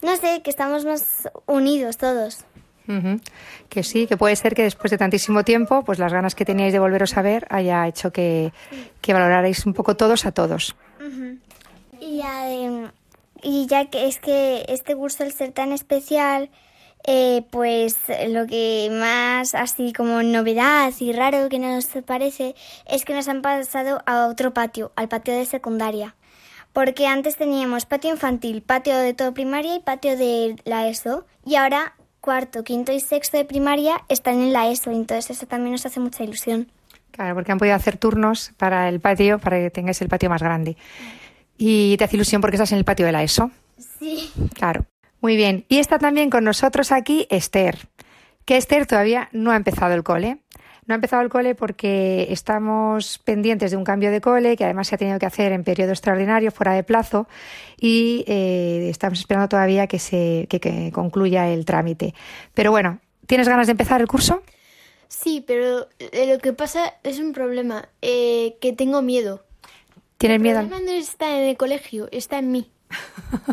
no 0.02 0.16
sé, 0.16 0.42
que 0.42 0.50
estamos 0.50 0.86
más 0.86 1.30
unidos 1.46 1.98
todos. 1.98 2.46
Que 3.70 3.84
sí, 3.84 4.08
que 4.08 4.18
puede 4.18 4.36
ser 4.36 4.56
que 4.56 4.64
después 4.64 4.92
de 4.92 4.98
tantísimo 4.98 5.44
tiempo, 5.44 5.84
pues 5.84 6.00
las 6.00 6.12
ganas 6.12 6.36
que 6.36 6.46
teníais 6.46 6.74
de 6.74 6.80
volveros 6.80 7.16
a 7.18 7.22
ver 7.22 7.46
haya 7.50 7.88
hecho 7.88 8.12
que, 8.12 8.52
que 9.02 9.14
valorarais 9.14 9.66
un 9.66 9.74
poco 9.74 9.96
todos 9.96 10.26
a 10.26 10.32
todos. 10.32 10.76
Y, 12.02 12.22
y 13.44 13.68
ya 13.68 13.86
que 13.86 14.08
es 14.08 14.20
que 14.20 14.66
este 14.68 14.96
curso, 14.96 15.24
al 15.24 15.32
ser 15.32 15.52
tan 15.52 15.72
especial, 15.72 16.50
eh, 17.06 17.44
pues 17.50 17.98
lo 18.28 18.46
que 18.46 18.90
más 18.92 19.56
así 19.56 19.94
como 19.94 20.22
novedad 20.22 20.94
y 21.00 21.14
raro 21.14 21.48
que 21.50 21.60
nos 21.60 21.88
parece 22.06 22.56
es 22.86 23.06
que 23.06 23.14
nos 23.14 23.28
han 23.28 23.42
pasado 23.42 24.02
a 24.06 24.28
otro 24.28 24.54
patio, 24.54 24.92
al 24.96 25.08
patio 25.08 25.34
de 25.34 25.46
secundaria. 25.46 26.16
Porque 26.74 27.08
antes 27.08 27.36
teníamos 27.36 27.86
patio 27.86 28.12
infantil, 28.12 28.62
patio 28.62 28.98
de 28.98 29.14
todo 29.14 29.34
primaria 29.34 29.76
y 29.76 29.80
patio 29.80 30.18
de 30.18 30.56
la 30.66 30.88
ESO. 30.88 31.26
Y 31.46 31.56
ahora 31.56 31.96
cuarto, 32.22 32.64
quinto 32.64 32.92
y 32.92 33.00
sexto 33.00 33.38
de 33.38 33.46
primaria 33.46 34.02
están 34.10 34.36
en 34.36 34.54
la 34.54 34.70
ESO. 34.70 34.92
Entonces 34.92 35.30
eso 35.32 35.46
también 35.46 35.74
nos 35.74 35.86
hace 35.86 36.00
mucha 36.00 36.24
ilusión. 36.24 36.68
Claro, 37.12 37.36
porque 37.36 37.52
han 37.52 37.58
podido 37.58 37.76
hacer 37.76 37.98
turnos 37.98 38.52
para 38.58 38.88
el 38.88 39.00
patio, 39.00 39.40
para 39.40 39.58
que 39.58 39.70
tengáis 39.70 40.02
el 40.02 40.10
patio 40.10 40.30
más 40.30 40.42
grande. 40.42 40.78
Y 41.58 41.98
te 41.98 42.04
hace 42.04 42.16
ilusión 42.16 42.42
porque 42.42 42.56
estás 42.56 42.72
en 42.72 42.78
el 42.78 42.86
patio 42.86 43.06
de 43.06 43.12
la 43.12 43.24
ESO. 43.24 43.52
Sí. 44.00 44.32
Claro. 44.54 44.86
Muy 45.22 45.36
bien. 45.36 45.66
Y 45.68 45.80
está 45.80 46.00
también 46.00 46.30
con 46.30 46.44
nosotros 46.44 46.92
aquí 46.92 47.28
Esther. 47.30 47.78
Que 48.46 48.58
Esther 48.58 48.86
todavía 48.86 49.30
no 49.32 49.52
ha 49.52 49.56
empezado 49.56 49.94
el 49.94 50.04
cole. 50.04 50.38
No 50.90 50.94
ha 50.94 50.96
empezado 50.96 51.22
el 51.22 51.30
cole 51.30 51.54
porque 51.54 52.26
estamos 52.32 53.20
pendientes 53.20 53.70
de 53.70 53.78
un 53.78 53.84
cambio 53.84 54.10
de 54.10 54.22
cole 54.22 54.58
que 54.58 54.64
además 54.64 54.88
se 54.88 54.96
ha 54.96 54.98
tenido 54.98 55.20
que 55.20 55.28
hacer 55.28 55.52
en 55.52 55.64
periodo 55.64 55.92
extraordinario, 55.92 56.50
fuera 56.50 56.74
de 56.74 56.84
plazo, 56.84 57.28
y 57.80 58.26
eh, 58.28 58.88
estamos 58.90 59.20
esperando 59.20 59.48
todavía 59.48 59.86
que 59.86 60.00
se 60.00 60.48
que, 60.50 60.60
que 60.60 60.92
concluya 60.92 61.48
el 61.48 61.64
trámite. 61.64 62.16
Pero 62.56 62.72
bueno, 62.72 62.98
¿tienes 63.28 63.48
ganas 63.48 63.68
de 63.68 63.72
empezar 63.74 64.02
el 64.02 64.08
curso? 64.08 64.42
Sí, 65.08 65.44
pero 65.46 65.88
eh, 66.00 66.26
lo 66.34 66.40
que 66.40 66.54
pasa 66.54 66.96
es 67.04 67.20
un 67.20 67.34
problema, 67.34 67.88
eh, 68.02 68.58
que 68.60 68.74
tengo 68.74 69.04
miedo. 69.04 69.46
¿Tienes 70.18 70.38
el 70.38 70.42
miedo? 70.42 70.58
al- 70.58 70.70
problema 70.70 70.92
no 70.92 70.98
está 70.98 71.38
en 71.38 71.50
el 71.50 71.56
colegio, 71.56 72.10
está 72.12 72.40
en 72.40 72.52
mí. 72.52 72.72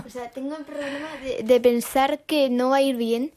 O 0.07 0.09
sea, 0.09 0.31
tengo 0.31 0.57
el 0.57 0.65
problema 0.65 1.09
de, 1.23 1.43
de 1.43 1.61
pensar 1.61 2.21
que 2.21 2.49
no 2.49 2.71
va 2.71 2.77
a 2.77 2.83
ir 2.83 2.97
bien. 2.97 3.33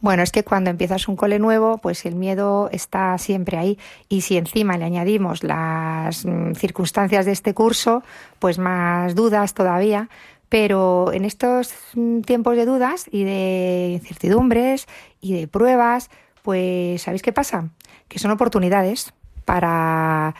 Bueno, 0.00 0.22
es 0.22 0.32
que 0.32 0.44
cuando 0.44 0.70
empiezas 0.70 1.08
un 1.08 1.16
cole 1.16 1.38
nuevo, 1.38 1.76
pues 1.78 2.06
el 2.06 2.14
miedo 2.14 2.70
está 2.72 3.18
siempre 3.18 3.58
ahí. 3.58 3.78
Y 4.08 4.22
si 4.22 4.38
encima 4.38 4.78
le 4.78 4.86
añadimos 4.86 5.44
las 5.44 6.24
mm, 6.24 6.54
circunstancias 6.54 7.26
de 7.26 7.32
este 7.32 7.52
curso, 7.52 8.02
pues 8.38 8.58
más 8.58 9.14
dudas 9.14 9.52
todavía. 9.52 10.08
Pero 10.48 11.12
en 11.12 11.26
estos 11.26 11.74
mm, 11.94 12.20
tiempos 12.22 12.56
de 12.56 12.64
dudas 12.64 13.06
y 13.10 13.24
de 13.24 13.90
incertidumbres 13.92 14.88
y 15.20 15.34
de 15.38 15.48
pruebas, 15.48 16.10
pues 16.42 17.02
¿sabéis 17.02 17.22
qué 17.22 17.32
pasa? 17.32 17.68
Que 18.08 18.18
son 18.18 18.30
oportunidades 18.30 19.12
para 19.44 20.34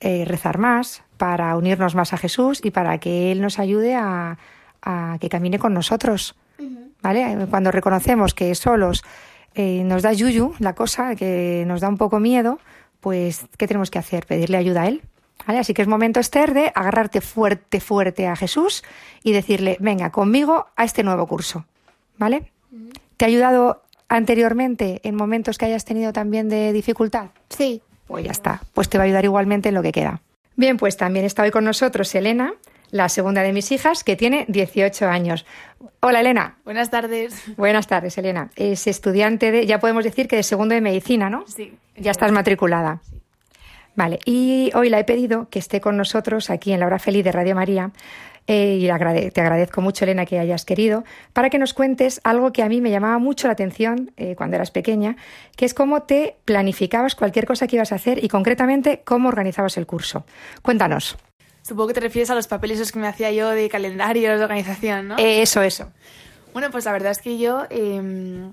eh, 0.00 0.26
rezar 0.26 0.58
más, 0.58 1.02
para 1.16 1.56
unirnos 1.56 1.94
más 1.94 2.12
a 2.12 2.18
Jesús 2.18 2.60
y 2.62 2.70
para 2.70 2.98
que 2.98 3.32
Él 3.32 3.40
nos 3.40 3.58
ayude 3.58 3.94
a, 3.94 4.36
a 4.82 5.16
que 5.20 5.30
camine 5.30 5.58
con 5.58 5.72
nosotros. 5.72 6.36
¿Vale? 7.06 7.46
Cuando 7.48 7.70
reconocemos 7.70 8.34
que 8.34 8.52
solos 8.56 9.04
eh, 9.54 9.84
nos 9.84 10.02
da 10.02 10.12
yuyu 10.12 10.54
la 10.58 10.74
cosa, 10.74 11.14
que 11.14 11.62
nos 11.64 11.80
da 11.80 11.88
un 11.88 11.98
poco 11.98 12.18
miedo, 12.18 12.58
pues 12.98 13.46
¿qué 13.56 13.68
tenemos 13.68 13.92
que 13.92 14.00
hacer? 14.00 14.26
Pedirle 14.26 14.56
ayuda 14.56 14.82
a 14.82 14.88
Él. 14.88 15.02
¿Vale? 15.46 15.60
Así 15.60 15.72
que 15.72 15.82
es 15.82 15.88
momento, 15.88 16.18
Esther, 16.18 16.52
de 16.52 16.72
agarrarte 16.74 17.20
fuerte, 17.20 17.78
fuerte 17.78 18.26
a 18.26 18.34
Jesús 18.34 18.82
y 19.22 19.30
decirle, 19.30 19.76
venga, 19.78 20.10
conmigo 20.10 20.66
a 20.74 20.82
este 20.82 21.04
nuevo 21.04 21.28
curso. 21.28 21.64
¿Vale? 22.18 22.50
¿Te 23.16 23.24
ha 23.24 23.28
ayudado 23.28 23.84
anteriormente 24.08 25.00
en 25.04 25.14
momentos 25.14 25.58
que 25.58 25.66
hayas 25.66 25.84
tenido 25.84 26.12
también 26.12 26.48
de 26.48 26.72
dificultad? 26.72 27.26
Sí. 27.50 27.82
Pues 28.08 28.24
ya 28.24 28.32
está, 28.32 28.62
pues 28.74 28.88
te 28.88 28.98
va 28.98 29.04
a 29.04 29.06
ayudar 29.06 29.24
igualmente 29.24 29.68
en 29.68 29.76
lo 29.76 29.82
que 29.82 29.92
queda. 29.92 30.22
Bien, 30.56 30.76
pues 30.76 30.96
también 30.96 31.24
está 31.24 31.44
hoy 31.44 31.52
con 31.52 31.62
nosotros 31.62 32.12
Elena, 32.16 32.54
la 32.90 33.08
segunda 33.08 33.42
de 33.42 33.52
mis 33.52 33.70
hijas, 33.72 34.04
que 34.04 34.16
tiene 34.16 34.44
18 34.48 35.06
años. 35.08 35.44
Hola 36.00 36.20
Elena. 36.20 36.56
Buenas 36.64 36.90
tardes. 36.90 37.42
Buenas 37.56 37.86
tardes, 37.86 38.16
Elena. 38.18 38.50
Es 38.56 38.86
estudiante 38.86 39.50
de, 39.50 39.66
ya 39.66 39.80
podemos 39.80 40.04
decir 40.04 40.28
que 40.28 40.36
de 40.36 40.42
segundo 40.42 40.74
de 40.74 40.80
medicina, 40.80 41.28
¿no? 41.30 41.44
Sí. 41.46 41.74
Ya 41.96 42.10
estás 42.10 42.32
matriculada. 42.32 43.00
Vale, 43.94 44.18
y 44.26 44.70
hoy 44.74 44.90
la 44.90 44.98
he 45.00 45.04
pedido 45.04 45.48
que 45.48 45.58
esté 45.58 45.80
con 45.80 45.96
nosotros 45.96 46.50
aquí 46.50 46.72
en 46.72 46.80
la 46.80 46.86
hora 46.86 46.98
feliz 46.98 47.24
de 47.24 47.32
Radio 47.32 47.54
María. 47.54 47.90
eh, 48.48 48.76
y 48.80 48.86
agrade- 48.88 49.32
te 49.32 49.40
agradezco 49.40 49.80
mucho, 49.80 50.04
Elena, 50.04 50.24
que 50.24 50.38
hayas 50.38 50.64
querido, 50.64 51.02
para 51.32 51.50
que 51.50 51.58
nos 51.58 51.74
cuentes 51.74 52.20
algo 52.22 52.52
que 52.52 52.62
a 52.62 52.68
mí 52.68 52.80
me 52.80 52.92
llamaba 52.92 53.18
mucho 53.18 53.48
la 53.48 53.54
atención 53.54 54.12
eh, 54.16 54.36
cuando 54.36 54.54
eras 54.54 54.70
pequeña, 54.70 55.16
que 55.56 55.64
es 55.64 55.74
cómo 55.74 56.02
te 56.04 56.36
planificabas 56.44 57.16
cualquier 57.16 57.44
cosa 57.44 57.66
que 57.66 57.74
ibas 57.74 57.90
a 57.90 57.96
hacer 57.96 58.22
y 58.22 58.28
concretamente 58.28 59.02
cómo 59.04 59.30
organizabas 59.30 59.76
el 59.78 59.86
curso. 59.86 60.26
Cuéntanos. 60.62 61.16
Supongo 61.66 61.88
que 61.88 61.94
te 61.94 62.00
refieres 62.00 62.30
a 62.30 62.36
los 62.36 62.46
papeles 62.46 62.78
esos 62.78 62.92
que 62.92 63.00
me 63.00 63.08
hacía 63.08 63.32
yo 63.32 63.50
de 63.50 63.68
calendarios, 63.68 64.38
de 64.38 64.44
organización, 64.44 65.08
¿no? 65.08 65.18
Eh, 65.18 65.42
eso, 65.42 65.62
eso. 65.62 65.90
Bueno, 66.52 66.70
pues 66.70 66.84
la 66.84 66.92
verdad 66.92 67.10
es 67.10 67.18
que 67.18 67.38
yo 67.38 67.64
eh, 67.70 68.52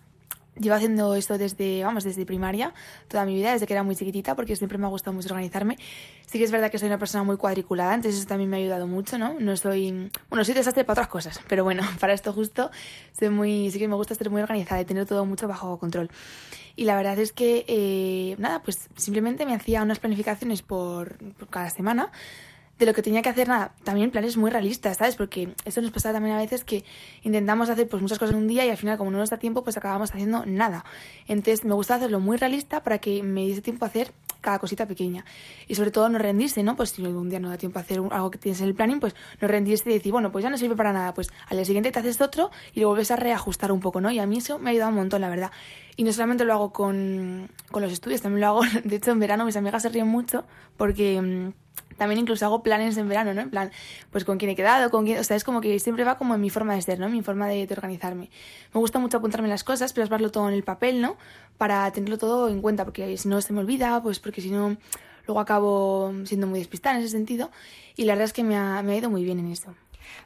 llevo 0.60 0.76
haciendo 0.76 1.14
esto 1.14 1.38
desde, 1.38 1.84
vamos, 1.84 2.04
desde 2.04 2.26
primaria, 2.26 2.74
toda 3.08 3.24
mi 3.26 3.36
vida, 3.36 3.54
desde 3.54 3.68
que 3.68 3.74
era 3.74 3.84
muy 3.84 3.96
chiquitita, 3.96 4.36
porque 4.36 4.56
siempre 4.56 4.80
me 4.80 4.88
ha 4.88 4.90
gustado 4.90 5.14
mucho 5.14 5.28
organizarme. 5.28 5.78
Sí 6.26 6.40
que 6.40 6.44
es 6.44 6.52
verdad 6.52 6.72
que 6.72 6.80
soy 6.80 6.88
una 6.88 6.98
persona 6.98 7.24
muy 7.24 7.38
cuadriculada, 7.38 7.94
entonces 7.94 8.20
eso 8.20 8.28
también 8.28 8.50
me 8.50 8.58
ha 8.58 8.60
ayudado 8.62 8.88
mucho, 8.88 9.20
¿no? 9.20 9.36
No 9.40 9.56
soy, 9.58 10.10
bueno, 10.32 10.44
soy 10.44 10.56
desastre 10.56 10.84
para 10.84 10.94
otras 11.04 11.08
cosas, 11.10 11.40
pero 11.48 11.64
bueno, 11.64 11.84
para 12.00 12.14
esto 12.14 12.34
justo 12.34 12.72
soy 13.16 13.30
muy, 13.30 13.70
sí 13.70 13.78
que 13.78 13.88
me 13.88 13.96
gusta 13.96 14.16
ser 14.16 14.32
muy 14.32 14.42
organizada 14.42 14.82
y 14.82 14.86
tener 14.86 15.06
todo 15.06 15.24
mucho 15.28 15.48
bajo 15.48 15.78
control. 15.78 16.10
Y 16.76 16.86
la 16.86 16.96
verdad 16.96 17.20
es 17.20 17.32
que, 17.32 17.64
eh, 17.68 18.36
nada, 18.40 18.64
pues 18.64 18.90
simplemente 18.96 19.46
me 19.46 19.54
hacía 19.54 19.84
unas 19.84 20.00
planificaciones 20.00 20.64
por, 20.64 21.18
por 21.36 21.48
cada 21.48 21.70
semana 21.70 22.12
de 22.80 22.86
lo 22.86 22.94
que 22.94 23.02
tenía 23.02 23.22
que 23.22 23.30
hacer, 23.30 23.48
nada, 23.48 23.74
también 23.84 24.10
planes 24.10 24.36
muy 24.36 24.50
realistas, 24.50 24.98
¿sabes? 24.98 25.16
Porque 25.16 25.54
esto 25.64 25.82
nos 25.82 25.92
pasa 25.92 26.12
también 26.12 26.36
a 26.36 26.40
veces 26.40 26.64
que 26.64 26.84
intentamos 27.22 27.70
hacer 27.70 27.88
pues 27.88 28.02
muchas 28.02 28.18
cosas 28.18 28.34
en 28.36 28.42
un 28.42 28.48
día 28.48 28.66
y 28.66 28.70
al 28.70 28.78
final 28.78 28.98
como 28.98 29.12
no 29.12 29.20
nos 29.20 29.30
da 29.30 29.38
tiempo 29.38 29.64
pues 29.64 29.78
acabamos 29.78 30.12
haciendo 30.12 30.46
nada. 30.46 30.84
Entonces 31.28 31.66
me 31.66 31.74
gusta 31.74 31.96
hacerlo 31.96 32.20
muy 32.20 32.38
realista 32.38 32.84
para 32.84 32.98
que 32.98 33.22
me 33.22 33.42
diese 33.42 33.62
tiempo 33.62 33.86
a 33.86 33.90
hacer 33.90 34.12
cada 34.42 34.60
cosita 34.60 34.88
pequeña. 34.88 35.26
Y 35.68 35.76
sobre 35.76 35.90
todo 35.90 36.10
no 36.10 36.20
rendirse, 36.20 36.62
¿no? 36.62 36.76
Pues 36.76 36.90
si 36.90 37.02
un 37.02 37.30
día 37.30 37.40
no 37.40 37.50
da 37.50 37.58
tiempo 37.58 37.80
a 37.80 37.82
hacer 37.82 38.00
algo 38.12 38.30
que 38.30 38.38
tienes 38.38 38.60
en 38.62 38.68
el 38.68 38.76
planning, 38.76 39.00
pues 39.00 39.16
no 39.40 39.48
rendirse 39.48 39.90
y 39.90 39.94
decir, 39.94 40.12
bueno, 40.12 40.32
pues 40.32 40.44
ya 40.44 40.50
no 40.50 40.58
sirve 40.58 40.76
para 40.76 40.94
nada. 40.94 41.14
Pues 41.14 41.32
al 41.48 41.58
día 41.58 41.66
siguiente 41.66 41.92
te 41.92 42.00
haces 42.00 42.22
otro 42.22 42.52
y 42.74 42.82
lo 42.82 42.90
vuelves 42.90 43.10
a 43.10 43.16
reajustar 43.16 43.72
un 43.72 43.80
poco, 43.80 44.02
¿no? 44.02 44.12
Y 44.12 44.20
a 44.20 44.28
mí 44.28 44.38
eso 44.38 44.60
me 44.60 44.70
ha 44.70 44.72
ayudado 44.72 44.90
un 44.90 44.98
montón, 44.98 45.22
la 45.22 45.30
verdad. 45.30 45.52
Y 45.96 46.04
no 46.04 46.12
solamente 46.12 46.44
lo 46.44 46.54
hago 46.54 46.74
con, 46.74 47.50
con 47.72 47.82
los 47.82 47.92
estudios, 47.92 48.22
también 48.22 48.42
lo 48.42 48.48
hago, 48.48 48.62
de 48.84 48.96
hecho 48.96 49.12
en 49.12 49.20
verano 49.20 49.46
mis 49.46 49.56
amigas 49.56 49.82
se 49.82 49.90
ríen 49.90 50.08
mucho 50.08 50.44
porque 50.76 51.22
mm, 51.22 51.63
también 51.98 52.20
incluso 52.20 52.46
hago 52.46 52.64
planes 52.64 52.98
en 52.98 53.08
verano, 53.08 53.34
¿no? 53.34 53.42
En 53.42 53.50
plan, 53.50 53.72
pues 54.12 54.26
con 54.26 54.38
quién 54.38 54.52
he 54.52 54.56
quedado, 54.56 54.90
con 54.90 55.06
quién, 55.06 55.20
o 55.20 55.24
sea, 55.24 55.38
es 55.38 55.44
como 55.44 55.62
que 55.62 55.80
siempre 55.80 56.04
va 56.04 56.18
como 56.18 56.36
en 56.36 56.42
mi 56.42 56.50
forma 56.50 56.76
de 56.76 56.82
ser, 56.82 57.00
¿no? 57.00 57.10
Mi 57.10 57.22
forma 57.22 57.48
de, 57.48 57.68
organizarme. 57.72 58.30
Me 58.74 58.80
gusta 58.80 59.00
mucho 59.00 59.18
apuntarme 59.18 59.48
las 59.48 59.64
cosas, 59.64 59.94
plasmarlo 59.94 60.32
todo 60.32 60.48
en 60.50 60.56
el 60.56 60.64
papel, 60.64 61.02
¿no? 61.02 61.18
Para 61.58 61.90
tenerlo 61.92 62.18
todo 62.18 62.50
en 62.50 62.62
cuenta, 62.62 62.84
porque 62.84 63.18
si 63.18 63.28
no 63.28 63.42
se 63.42 63.54
me 63.54 63.60
olvida, 63.60 64.02
pues 64.02 64.20
porque 64.20 64.42
si 64.42 64.52
no, 64.52 64.78
luego 65.28 65.40
acabo 65.40 66.14
siendo 66.26 66.48
muy 66.48 66.60
despistada 66.60 66.96
en 66.98 67.04
ese 67.04 67.12
sentido. 67.12 67.52
Y 67.96 68.06
la 68.06 68.14
verdad 68.14 68.26
es 68.26 68.34
que 68.34 68.44
me 68.44 68.58
ha, 68.58 68.82
me 68.84 68.94
ha 68.94 68.98
ido 68.98 69.10
muy 69.10 69.24
bien 69.24 69.40
en 69.40 69.52
eso. 69.52 69.74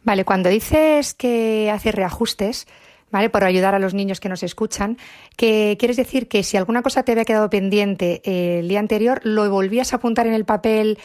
Vale, 0.03 0.25
cuando 0.25 0.49
dices 0.49 1.13
que 1.13 1.69
haces 1.71 1.93
reajustes, 1.93 2.67
¿vale? 3.11 3.29
Por 3.29 3.43
ayudar 3.43 3.75
a 3.75 3.79
los 3.79 3.93
niños 3.93 4.19
que 4.19 4.29
nos 4.29 4.43
escuchan, 4.43 4.97
que 5.35 5.75
quieres 5.79 5.97
decir 5.97 6.27
que 6.27 6.43
si 6.43 6.57
alguna 6.57 6.81
cosa 6.81 7.03
te 7.03 7.11
había 7.11 7.25
quedado 7.25 7.49
pendiente 7.49 8.21
eh, 8.23 8.59
el 8.59 8.67
día 8.67 8.79
anterior, 8.79 9.21
lo 9.23 9.49
volvías 9.49 9.93
a 9.93 9.97
apuntar 9.97 10.27
en 10.27 10.33
el 10.33 10.45
papel 10.45 10.97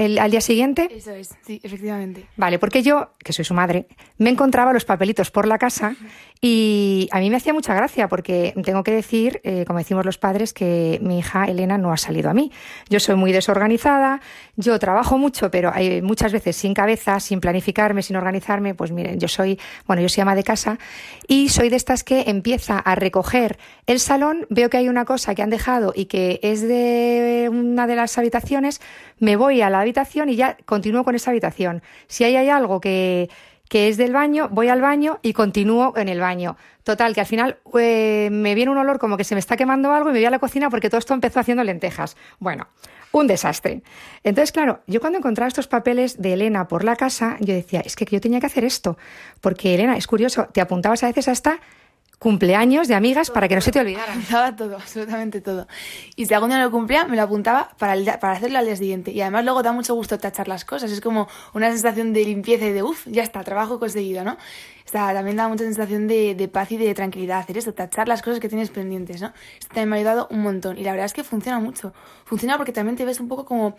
el- 0.00 0.18
al 0.18 0.30
día 0.30 0.40
siguiente. 0.40 0.88
Eso 0.90 1.12
es, 1.12 1.30
sí, 1.46 1.60
efectivamente. 1.62 2.26
Vale, 2.36 2.58
porque 2.58 2.82
yo, 2.82 3.10
que 3.18 3.32
soy 3.32 3.44
su 3.44 3.54
madre, 3.54 3.86
me 4.18 4.30
encontraba 4.30 4.72
los 4.72 4.84
papelitos 4.84 5.30
por 5.30 5.46
la 5.46 5.58
casa 5.58 5.94
y 6.40 7.08
a 7.12 7.18
mí 7.20 7.28
me 7.28 7.36
hacía 7.36 7.52
mucha 7.52 7.74
gracia 7.74 8.08
porque 8.08 8.54
tengo 8.64 8.82
que 8.82 8.92
decir, 8.92 9.40
eh, 9.44 9.64
como 9.66 9.78
decimos 9.78 10.06
los 10.06 10.16
padres, 10.16 10.52
que 10.54 10.98
mi 11.02 11.18
hija 11.18 11.44
Elena 11.44 11.76
no 11.76 11.92
ha 11.92 11.96
salido 11.98 12.30
a 12.30 12.34
mí. 12.34 12.50
Yo 12.88 12.98
soy 12.98 13.14
muy 13.14 13.30
desorganizada, 13.32 14.20
yo 14.56 14.78
trabajo 14.78 15.18
mucho, 15.18 15.50
pero 15.50 15.70
hay 15.74 16.00
muchas 16.00 16.32
veces 16.32 16.56
sin 16.56 16.72
cabeza, 16.72 17.20
sin 17.20 17.40
planificarme, 17.40 18.02
sin 18.02 18.16
organizarme. 18.16 18.74
Pues 18.74 18.92
miren, 18.92 19.20
yo 19.20 19.28
soy, 19.28 19.58
bueno, 19.86 20.00
yo 20.00 20.08
soy 20.08 20.22
ama 20.22 20.34
de 20.34 20.44
casa 20.44 20.78
y 21.28 21.50
soy 21.50 21.68
de 21.68 21.76
estas 21.76 22.04
que 22.04 22.24
empieza 22.26 22.78
a 22.78 22.94
recoger 22.94 23.58
el 23.86 24.00
salón, 24.00 24.46
veo 24.48 24.70
que 24.70 24.78
hay 24.78 24.88
una 24.88 25.04
cosa 25.04 25.34
que 25.34 25.42
han 25.42 25.50
dejado 25.50 25.92
y 25.94 26.06
que 26.06 26.40
es 26.42 26.62
de 26.62 27.48
una 27.52 27.86
de 27.86 27.96
las 27.96 28.16
habitaciones, 28.16 28.80
me 29.18 29.36
voy 29.36 29.60
a 29.60 29.68
la 29.68 29.80
habitación 29.90 30.28
y 30.28 30.36
ya 30.36 30.56
continúo 30.64 31.04
con 31.04 31.14
esa 31.14 31.30
habitación. 31.30 31.82
Si 32.06 32.24
ahí 32.24 32.36
hay 32.36 32.48
algo 32.48 32.80
que, 32.80 33.28
que 33.70 33.88
es 33.88 33.96
del 33.96 34.12
baño, 34.12 34.48
voy 34.50 34.68
al 34.68 34.80
baño 34.80 35.20
y 35.22 35.32
continúo 35.32 35.92
en 35.96 36.08
el 36.08 36.18
baño. 36.18 36.56
Total, 36.82 37.14
que 37.14 37.20
al 37.20 37.26
final 37.26 37.58
eh, 37.78 38.28
me 38.32 38.56
viene 38.56 38.72
un 38.72 38.78
olor 38.78 38.98
como 38.98 39.16
que 39.16 39.22
se 39.22 39.36
me 39.36 39.38
está 39.38 39.56
quemando 39.56 39.92
algo 39.92 40.10
y 40.10 40.12
me 40.12 40.18
voy 40.18 40.26
a 40.26 40.30
la 40.30 40.40
cocina 40.40 40.70
porque 40.70 40.90
todo 40.90 40.98
esto 40.98 41.14
empezó 41.14 41.38
haciendo 41.38 41.62
lentejas. 41.62 42.16
Bueno, 42.40 42.66
un 43.12 43.28
desastre. 43.28 43.82
Entonces, 44.24 44.50
claro, 44.50 44.80
yo 44.88 45.00
cuando 45.00 45.18
encontraba 45.18 45.46
estos 45.46 45.68
papeles 45.68 46.20
de 46.20 46.32
Elena 46.32 46.66
por 46.66 46.82
la 46.82 46.96
casa, 46.96 47.36
yo 47.38 47.54
decía, 47.54 47.80
es 47.80 47.94
que 47.94 48.06
yo 48.06 48.20
tenía 48.20 48.40
que 48.40 48.46
hacer 48.46 48.64
esto. 48.64 48.98
Porque, 49.40 49.74
Elena, 49.74 49.96
es 49.96 50.08
curioso, 50.08 50.48
te 50.52 50.60
apuntabas 50.60 51.04
a 51.04 51.06
veces 51.06 51.28
hasta 51.28 51.60
cumpleaños 52.20 52.86
de 52.86 52.94
amigas 52.94 53.30
para 53.30 53.48
que 53.48 53.54
no 53.54 53.62
se 53.62 53.72
te 53.72 53.80
olvidara. 53.80 54.12
Apuntaba 54.12 54.54
todo, 54.54 54.76
absolutamente 54.76 55.40
todo. 55.40 55.66
Y 56.16 56.26
si 56.26 56.34
algún 56.34 56.50
día 56.50 56.58
no 56.58 56.64
lo 56.64 56.70
cumplía, 56.70 57.06
me 57.06 57.16
lo 57.16 57.22
apuntaba 57.22 57.70
para, 57.78 57.94
el 57.94 58.04
para 58.04 58.34
hacerlo 58.34 58.58
al 58.58 58.66
día 58.66 58.76
siguiente. 58.76 59.10
Y 59.10 59.22
además 59.22 59.42
luego 59.46 59.62
da 59.62 59.72
mucho 59.72 59.94
gusto 59.94 60.18
tachar 60.18 60.46
las 60.46 60.66
cosas. 60.66 60.92
Es 60.92 61.00
como 61.00 61.28
una 61.54 61.70
sensación 61.70 62.12
de 62.12 62.22
limpieza 62.26 62.66
y 62.66 62.72
de, 62.72 62.82
uff, 62.82 63.06
ya 63.06 63.22
está, 63.22 63.42
trabajo 63.42 63.80
conseguido, 63.80 64.22
¿no? 64.22 64.32
O 64.32 64.90
sea, 64.92 65.14
también 65.14 65.38
da 65.38 65.48
mucha 65.48 65.64
sensación 65.64 66.08
de, 66.08 66.34
de 66.34 66.48
paz 66.48 66.70
y 66.72 66.76
de 66.76 66.92
tranquilidad 66.92 67.38
hacer 67.38 67.56
eso, 67.56 67.72
tachar 67.72 68.06
las 68.06 68.20
cosas 68.20 68.38
que 68.38 68.50
tienes 68.50 68.68
pendientes, 68.68 69.22
¿no? 69.22 69.32
Esto 69.58 69.68
también 69.68 69.88
me 69.88 69.96
ha 69.96 69.98
ayudado 70.00 70.28
un 70.30 70.42
montón. 70.42 70.76
Y 70.76 70.84
la 70.84 70.90
verdad 70.90 71.06
es 71.06 71.14
que 71.14 71.24
funciona 71.24 71.58
mucho. 71.58 71.94
Funciona 72.26 72.58
porque 72.58 72.72
también 72.72 72.96
te 72.96 73.06
ves 73.06 73.18
un 73.18 73.28
poco 73.28 73.46
como 73.46 73.76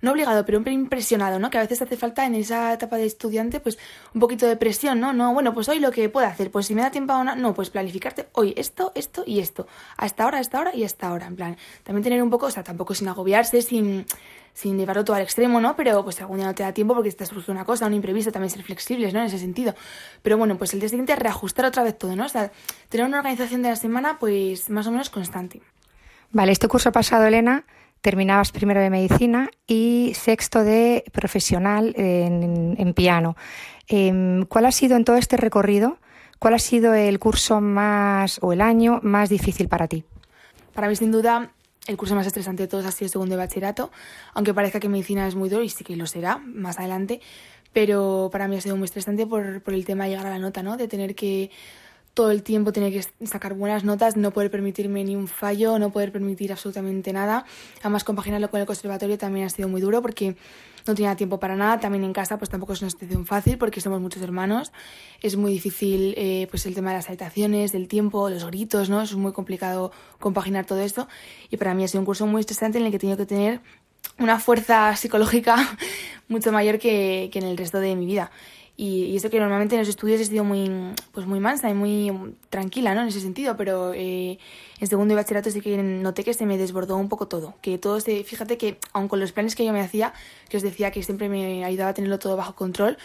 no 0.00 0.12
obligado, 0.12 0.44
pero 0.44 0.58
un 0.58 0.64
¿no? 0.64 1.50
Que 1.50 1.58
a 1.58 1.60
veces 1.60 1.82
hace 1.82 1.96
falta 1.96 2.26
en 2.26 2.34
esa 2.34 2.72
etapa 2.72 2.96
de 2.96 3.06
estudiante, 3.06 3.60
pues 3.60 3.78
un 4.14 4.20
poquito 4.20 4.46
de 4.46 4.56
presión, 4.56 5.00
¿no? 5.00 5.12
No, 5.12 5.32
bueno, 5.32 5.52
pues 5.54 5.68
hoy 5.68 5.78
lo 5.78 5.90
que 5.90 6.08
puedo 6.08 6.26
hacer, 6.26 6.50
pues 6.50 6.66
si 6.66 6.74
me 6.74 6.82
da 6.82 6.90
tiempo 6.90 7.12
a 7.12 7.18
una, 7.18 7.34
no, 7.34 7.54
pues 7.54 7.70
planificarte 7.70 8.28
hoy 8.32 8.54
esto, 8.56 8.92
esto 8.94 9.22
y 9.26 9.40
esto, 9.40 9.66
hasta 9.96 10.24
ahora, 10.24 10.38
hasta 10.38 10.58
ahora 10.58 10.74
y 10.74 10.84
hasta 10.84 11.08
ahora, 11.08 11.26
en 11.26 11.36
plan, 11.36 11.56
también 11.82 12.02
tener 12.02 12.22
un 12.22 12.30
poco, 12.30 12.46
o 12.46 12.50
sea, 12.50 12.62
tampoco 12.62 12.94
sin 12.94 13.08
agobiarse, 13.08 13.62
sin, 13.62 14.06
sin 14.52 14.78
llevarlo 14.78 15.04
todo 15.04 15.16
al 15.16 15.22
extremo, 15.22 15.60
¿no? 15.60 15.76
Pero 15.76 16.02
pues 16.04 16.20
algún 16.20 16.38
día 16.38 16.46
no 16.46 16.54
te 16.54 16.62
da 16.62 16.72
tiempo 16.72 16.94
porque 16.94 17.10
te 17.12 17.26
surge 17.26 17.50
una 17.50 17.64
cosa, 17.64 17.86
un 17.86 17.94
imprevisto, 17.94 18.32
también 18.32 18.50
ser 18.50 18.62
flexibles, 18.62 19.12
¿no? 19.12 19.20
En 19.20 19.26
ese 19.26 19.38
sentido. 19.38 19.74
Pero 20.22 20.38
bueno, 20.38 20.56
pues 20.56 20.72
el 20.74 20.80
día 20.80 20.88
siguiente 20.88 21.16
reajustar 21.16 21.66
otra 21.66 21.82
vez 21.82 21.96
todo, 21.96 22.16
¿no? 22.16 22.26
O 22.26 22.28
sea, 22.28 22.50
tener 22.88 23.06
una 23.06 23.18
organización 23.18 23.62
de 23.62 23.70
la 23.70 23.76
semana, 23.76 24.18
pues 24.18 24.70
más 24.70 24.86
o 24.86 24.90
menos 24.90 25.10
constante. 25.10 25.60
Vale, 26.32 26.52
este 26.52 26.68
curso 26.68 26.92
pasado, 26.92 27.26
Elena, 27.26 27.64
terminabas 28.00 28.52
primero 28.52 28.80
de 28.80 28.90
medicina 28.90 29.50
y 29.66 30.12
sexto 30.14 30.64
de 30.64 31.04
profesional 31.12 31.94
en, 31.96 32.76
en 32.78 32.94
piano. 32.94 33.36
Em, 33.88 34.44
¿Cuál 34.46 34.66
ha 34.66 34.72
sido 34.72 34.96
en 34.96 35.04
todo 35.04 35.16
este 35.16 35.36
recorrido? 35.36 35.98
¿Cuál 36.38 36.54
ha 36.54 36.58
sido 36.58 36.94
el 36.94 37.18
curso 37.18 37.60
más 37.60 38.38
o 38.42 38.52
el 38.52 38.60
año 38.60 39.00
más 39.02 39.28
difícil 39.28 39.68
para 39.68 39.88
ti? 39.88 40.04
Para 40.72 40.88
mí, 40.88 40.96
sin 40.96 41.12
duda, 41.12 41.50
el 41.86 41.96
curso 41.96 42.14
más 42.14 42.26
estresante 42.26 42.62
de 42.62 42.68
todos 42.68 42.86
ha 42.86 42.92
sido 42.92 43.06
el 43.06 43.10
segundo 43.10 43.34
de 43.34 43.42
bachillerato, 43.42 43.90
aunque 44.32 44.54
parezca 44.54 44.80
que 44.80 44.88
medicina 44.88 45.26
es 45.26 45.34
muy 45.34 45.48
duro 45.48 45.62
y 45.62 45.68
sí 45.68 45.84
que 45.84 45.96
lo 45.96 46.06
será 46.06 46.38
más 46.38 46.78
adelante, 46.78 47.20
pero 47.72 48.30
para 48.32 48.48
mí 48.48 48.56
ha 48.56 48.60
sido 48.60 48.76
muy 48.76 48.84
estresante 48.84 49.26
por, 49.26 49.62
por 49.62 49.74
el 49.74 49.84
tema 49.84 50.04
de 50.04 50.10
llegar 50.10 50.26
a 50.26 50.30
la 50.30 50.38
nota, 50.38 50.62
¿no? 50.62 50.76
De 50.76 50.88
tener 50.88 51.14
que 51.14 51.50
todo 52.20 52.32
el 52.32 52.42
tiempo 52.42 52.70
tener 52.70 52.92
que 52.92 53.26
sacar 53.26 53.54
buenas 53.54 53.82
notas, 53.82 54.14
no 54.14 54.30
poder 54.30 54.50
permitirme 54.50 55.02
ni 55.04 55.16
un 55.16 55.26
fallo, 55.26 55.78
no 55.78 55.88
poder 55.88 56.12
permitir 56.12 56.52
absolutamente 56.52 57.14
nada. 57.14 57.46
Además, 57.80 58.04
compaginarlo 58.04 58.50
con 58.50 58.60
el 58.60 58.66
conservatorio 58.66 59.16
también 59.16 59.46
ha 59.46 59.48
sido 59.48 59.70
muy 59.70 59.80
duro 59.80 60.02
porque 60.02 60.36
no 60.86 60.94
tenía 60.94 61.16
tiempo 61.16 61.40
para 61.40 61.56
nada. 61.56 61.80
También 61.80 62.04
en 62.04 62.12
casa, 62.12 62.36
pues 62.36 62.50
tampoco 62.50 62.74
es 62.74 62.82
una 62.82 62.90
situación 62.90 63.24
fácil 63.24 63.56
porque 63.56 63.80
somos 63.80 64.02
muchos 64.02 64.20
hermanos. 64.20 64.70
Es 65.22 65.36
muy 65.38 65.50
difícil, 65.50 66.12
eh, 66.18 66.46
pues 66.50 66.66
el 66.66 66.74
tema 66.74 66.90
de 66.90 66.98
las 66.98 67.08
habitaciones, 67.08 67.72
del 67.72 67.88
tiempo, 67.88 68.28
los 68.28 68.44
gritos, 68.44 68.90
¿no? 68.90 69.00
Es 69.00 69.14
muy 69.14 69.32
complicado 69.32 69.90
compaginar 70.18 70.66
todo 70.66 70.82
esto. 70.82 71.08
Y 71.48 71.56
para 71.56 71.72
mí 71.72 71.84
ha 71.84 71.88
sido 71.88 72.00
un 72.00 72.04
curso 72.04 72.26
muy 72.26 72.40
estresante 72.40 72.76
en 72.76 72.84
el 72.84 72.90
que 72.90 72.96
he 72.96 73.00
tenido 73.00 73.16
que 73.16 73.24
tener 73.24 73.62
una 74.18 74.38
fuerza 74.38 74.94
psicológica 74.94 75.56
mucho 76.28 76.52
mayor 76.52 76.78
que, 76.78 77.30
que 77.32 77.38
en 77.38 77.46
el 77.46 77.56
resto 77.56 77.80
de 77.80 77.96
mi 77.96 78.04
vida. 78.04 78.30
Y, 78.76 79.04
y 79.04 79.16
eso 79.16 79.28
que 79.28 79.38
normalmente 79.38 79.74
en 79.74 79.80
los 79.80 79.88
estudios 79.88 80.20
he 80.20 80.24
sido 80.24 80.42
muy, 80.42 80.70
pues 81.12 81.26
muy 81.26 81.38
mansa 81.38 81.68
y 81.68 81.74
muy 81.74 82.34
tranquila, 82.48 82.94
¿no? 82.94 83.02
En 83.02 83.08
ese 83.08 83.20
sentido, 83.20 83.56
pero 83.56 83.92
eh, 83.92 84.38
en 84.80 84.86
segundo 84.86 85.12
de 85.12 85.16
bachillerato 85.16 85.50
sí 85.50 85.60
que 85.60 85.76
noté 85.82 86.24
que 86.24 86.32
se 86.32 86.46
me 86.46 86.56
desbordó 86.56 86.96
un 86.96 87.08
poco 87.08 87.28
todo. 87.28 87.54
Que 87.60 87.76
todo 87.76 88.00
se, 88.00 88.24
fíjate 88.24 88.56
que, 88.56 88.78
aun 88.92 89.08
con 89.08 89.20
los 89.20 89.32
planes 89.32 89.54
que 89.54 89.64
yo 89.64 89.72
me 89.72 89.80
hacía, 89.80 90.14
que 90.48 90.56
os 90.56 90.62
decía 90.62 90.90
que 90.90 91.02
siempre 91.02 91.28
me 91.28 91.64
ayudaba 91.64 91.90
a 91.90 91.94
tenerlo 91.94 92.18
todo 92.18 92.36
bajo 92.36 92.54
control, 92.54 92.96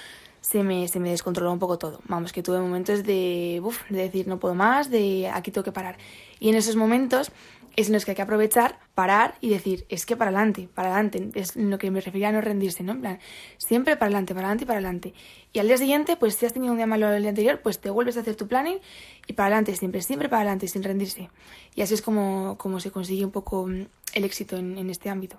se 0.46 0.62
me, 0.64 0.88
se 0.88 1.00
me 1.00 1.10
descontroló 1.10 1.52
un 1.52 1.60
poco 1.60 1.80
todo. 1.80 2.02
Vamos, 2.08 2.32
que 2.32 2.44
tuve 2.44 2.60
momentos 2.60 3.04
de, 3.04 3.60
uf, 3.64 3.82
de 3.90 3.98
decir 3.98 4.28
no 4.28 4.40
puedo 4.40 4.54
más, 4.54 4.92
de 4.92 5.28
aquí 5.34 5.50
tengo 5.50 5.66
que 5.66 5.72
parar. 5.72 5.98
Y 6.40 6.50
en 6.50 6.56
esos 6.56 6.76
momentos 6.76 7.32
es 7.76 7.88
en 7.88 7.94
los 7.94 8.06
que 8.06 8.12
hay 8.12 8.16
que 8.16 8.22
aprovechar, 8.22 8.80
parar 8.94 9.36
y 9.42 9.50
decir, 9.50 9.86
es 9.90 10.06
que 10.06 10.16
para 10.16 10.32
adelante, 10.32 10.70
para 10.74 10.90
adelante, 10.90 11.30
es 11.36 11.56
lo 11.56 11.78
que 11.78 11.92
me 11.92 12.02
refería 12.02 12.30
a 12.30 12.32
no 12.32 12.42
rendirse, 12.42 12.84
¿no? 12.84 12.94
En 12.94 13.02
plan, 13.02 13.20
siempre 13.58 13.96
para 13.96 14.08
adelante, 14.08 14.34
para 14.34 14.48
adelante 14.48 14.66
para 14.66 14.80
adelante. 14.80 15.14
Y 15.52 15.60
al 15.60 15.68
día 15.68 15.78
siguiente, 15.78 16.16
pues 16.16 16.36
si 16.36 16.46
has 16.46 16.54
tenido 16.54 16.72
un 16.72 16.78
día 16.78 16.88
malo 16.88 17.12
el 17.12 17.22
día 17.22 17.30
anterior, 17.30 17.60
pues 17.62 17.80
te 17.80 17.90
vuelves 17.90 18.18
a 18.18 18.22
hacer 18.22 18.36
tu 18.36 18.48
planning 18.48 18.78
y 19.28 19.34
para 19.34 19.48
adelante, 19.48 19.76
siempre, 19.76 20.02
siempre 20.02 20.30
para 20.30 20.42
adelante, 20.42 20.68
sin 20.68 20.84
rendirse. 20.84 21.30
Y 21.76 21.82
así 21.82 21.94
es 21.94 22.02
como, 22.02 22.58
como 22.58 22.80
se 22.80 22.92
consigue 22.92 23.26
un 23.26 23.32
poco 23.32 23.68
mm, 23.68 23.86
el 24.14 24.24
éxito 24.24 24.58
en, 24.58 24.78
en 24.78 24.90
este 24.90 25.10
ámbito. 25.10 25.38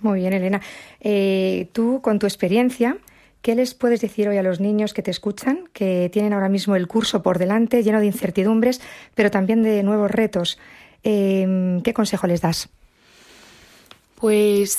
Muy 0.00 0.20
bien, 0.20 0.32
Elena. 0.32 0.60
Eh, 1.00 1.68
tú, 1.72 2.00
con 2.02 2.18
tu 2.18 2.26
experiencia, 2.26 2.98
¿qué 3.42 3.54
les 3.54 3.74
puedes 3.74 4.00
decir 4.00 4.28
hoy 4.28 4.36
a 4.36 4.42
los 4.42 4.60
niños 4.60 4.92
que 4.92 5.02
te 5.02 5.10
escuchan, 5.10 5.68
que 5.72 6.10
tienen 6.12 6.32
ahora 6.32 6.48
mismo 6.48 6.76
el 6.76 6.86
curso 6.86 7.22
por 7.22 7.38
delante, 7.38 7.82
lleno 7.82 8.00
de 8.00 8.06
incertidumbres, 8.06 8.80
pero 9.14 9.30
también 9.30 9.62
de 9.62 9.82
nuevos 9.82 10.10
retos? 10.10 10.58
Eh, 11.02 11.80
¿Qué 11.84 11.94
consejo 11.94 12.26
les 12.26 12.40
das? 12.40 12.68
Pues 14.16 14.78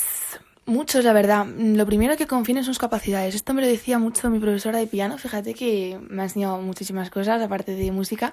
muchos, 0.66 1.04
la 1.04 1.12
verdad. 1.12 1.46
Lo 1.46 1.86
primero 1.86 2.16
que 2.16 2.26
confíen 2.26 2.58
en 2.58 2.64
sus 2.64 2.78
capacidades. 2.78 3.34
Esto 3.34 3.54
me 3.54 3.62
lo 3.62 3.68
decía 3.68 3.98
mucho 3.98 4.30
mi 4.30 4.38
profesora 4.38 4.78
de 4.78 4.86
piano. 4.86 5.18
Fíjate 5.18 5.54
que 5.54 5.98
me 6.08 6.22
ha 6.22 6.24
enseñado 6.24 6.58
muchísimas 6.60 7.10
cosas, 7.10 7.42
aparte 7.42 7.74
de 7.74 7.90
música. 7.92 8.32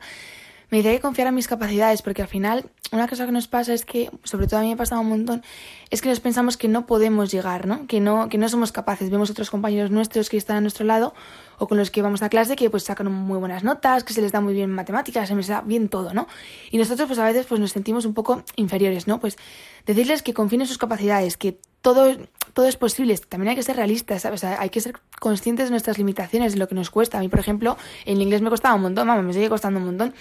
Me 0.71 0.80
decía 0.80 0.93
que 0.93 1.00
confiar 1.00 1.28
en 1.28 1.36
mis 1.36 1.48
capacidades, 1.48 2.02
porque 2.02 2.24
al 2.24 2.28
final 2.28 2.65
una 2.91 3.08
cosa 3.08 3.26
que 3.26 3.32
nos 3.32 3.48
pasa 3.48 3.74
es 3.74 3.86
que, 3.86 4.10
sobre 4.24 4.48
todo 4.48 4.60
a 4.60 4.63
mí 4.63 4.69
me 4.69 4.74
ha 4.74 4.78
pasado 4.78 5.02
un 5.02 5.10
montón, 5.10 5.43
es 5.91 6.02
que 6.02 6.10
nos 6.10 6.19
pensamos 6.19 6.58
que 6.58 6.67
no 6.67 6.88
podemos 6.88 7.32
llegar, 7.32 7.67
¿no? 7.67 7.86
Que 7.88 8.00
no, 8.00 8.30
que 8.30 8.39
no 8.39 8.50
somos 8.50 8.71
capaces. 8.71 9.12
Vemos 9.12 9.30
otros 9.30 9.52
compañeros 9.52 9.91
nuestros 9.91 10.30
que 10.30 10.38
están 10.38 10.58
a 10.58 10.62
nuestro 10.62 10.86
lado 10.86 11.13
o 11.58 11.68
con 11.68 11.78
los 11.78 11.91
que 11.91 12.02
vamos 12.02 12.22
a 12.22 12.30
clase 12.30 12.56
que 12.56 12.70
pues 12.70 12.84
sacan 12.84 13.12
muy 13.12 13.38
buenas 13.38 13.63
notas, 13.63 14.04
que 14.04 14.13
se 14.13 14.22
les 14.22 14.32
da 14.32 14.41
muy 14.41 14.54
bien 14.54 14.70
matemáticas, 14.72 15.28
se 15.28 15.36
les 15.36 15.48
da 15.48 15.62
bien 15.62 15.89
todo, 15.89 16.13
¿no? 16.13 16.28
Y 16.72 16.78
nosotros 16.78 17.08
pues 17.08 17.20
a 17.20 17.26
veces 17.26 17.46
pues 17.46 17.60
nos 17.60 17.72
sentimos 17.72 18.06
un 18.06 18.13
poco 18.13 18.44
inferiores, 18.56 19.08
¿no? 19.08 19.20
Pues 19.20 19.38
decirles 19.86 20.24
que 20.24 20.34
confíen 20.34 20.62
en 20.62 20.68
sus 20.68 20.78
capacidades, 20.78 21.38
que 21.38 21.58
todo, 21.82 22.18
todo 22.54 22.68
es 22.68 22.78
posible, 22.78 23.15
también 23.18 23.50
hay 23.50 23.56
que 23.56 23.63
ser 23.63 23.76
realistas, 23.76 24.24
¿sabes? 24.24 24.39
O 24.39 24.48
sea, 24.48 24.60
hay 24.60 24.70
que 24.70 24.82
ser 24.82 24.96
conscientes 25.20 25.68
de 25.68 25.72
nuestras 25.72 25.98
limitaciones, 25.98 26.54
de 26.54 26.60
lo 26.60 26.68
que 26.68 26.74
nos 26.74 26.89
cuesta. 26.89 27.20
A 27.20 27.22
mí, 27.22 27.30
por 27.30 27.39
ejemplo, 27.39 27.78
en 28.06 28.20
inglés 28.22 28.41
me 28.41 28.50
costaba 28.50 28.74
un 28.74 28.82
montón, 28.82 29.08
vamos, 29.08 29.24
me 29.24 29.34
sigue 29.34 29.50
costando 29.50 29.80
un 29.80 29.86
montón. 29.86 30.13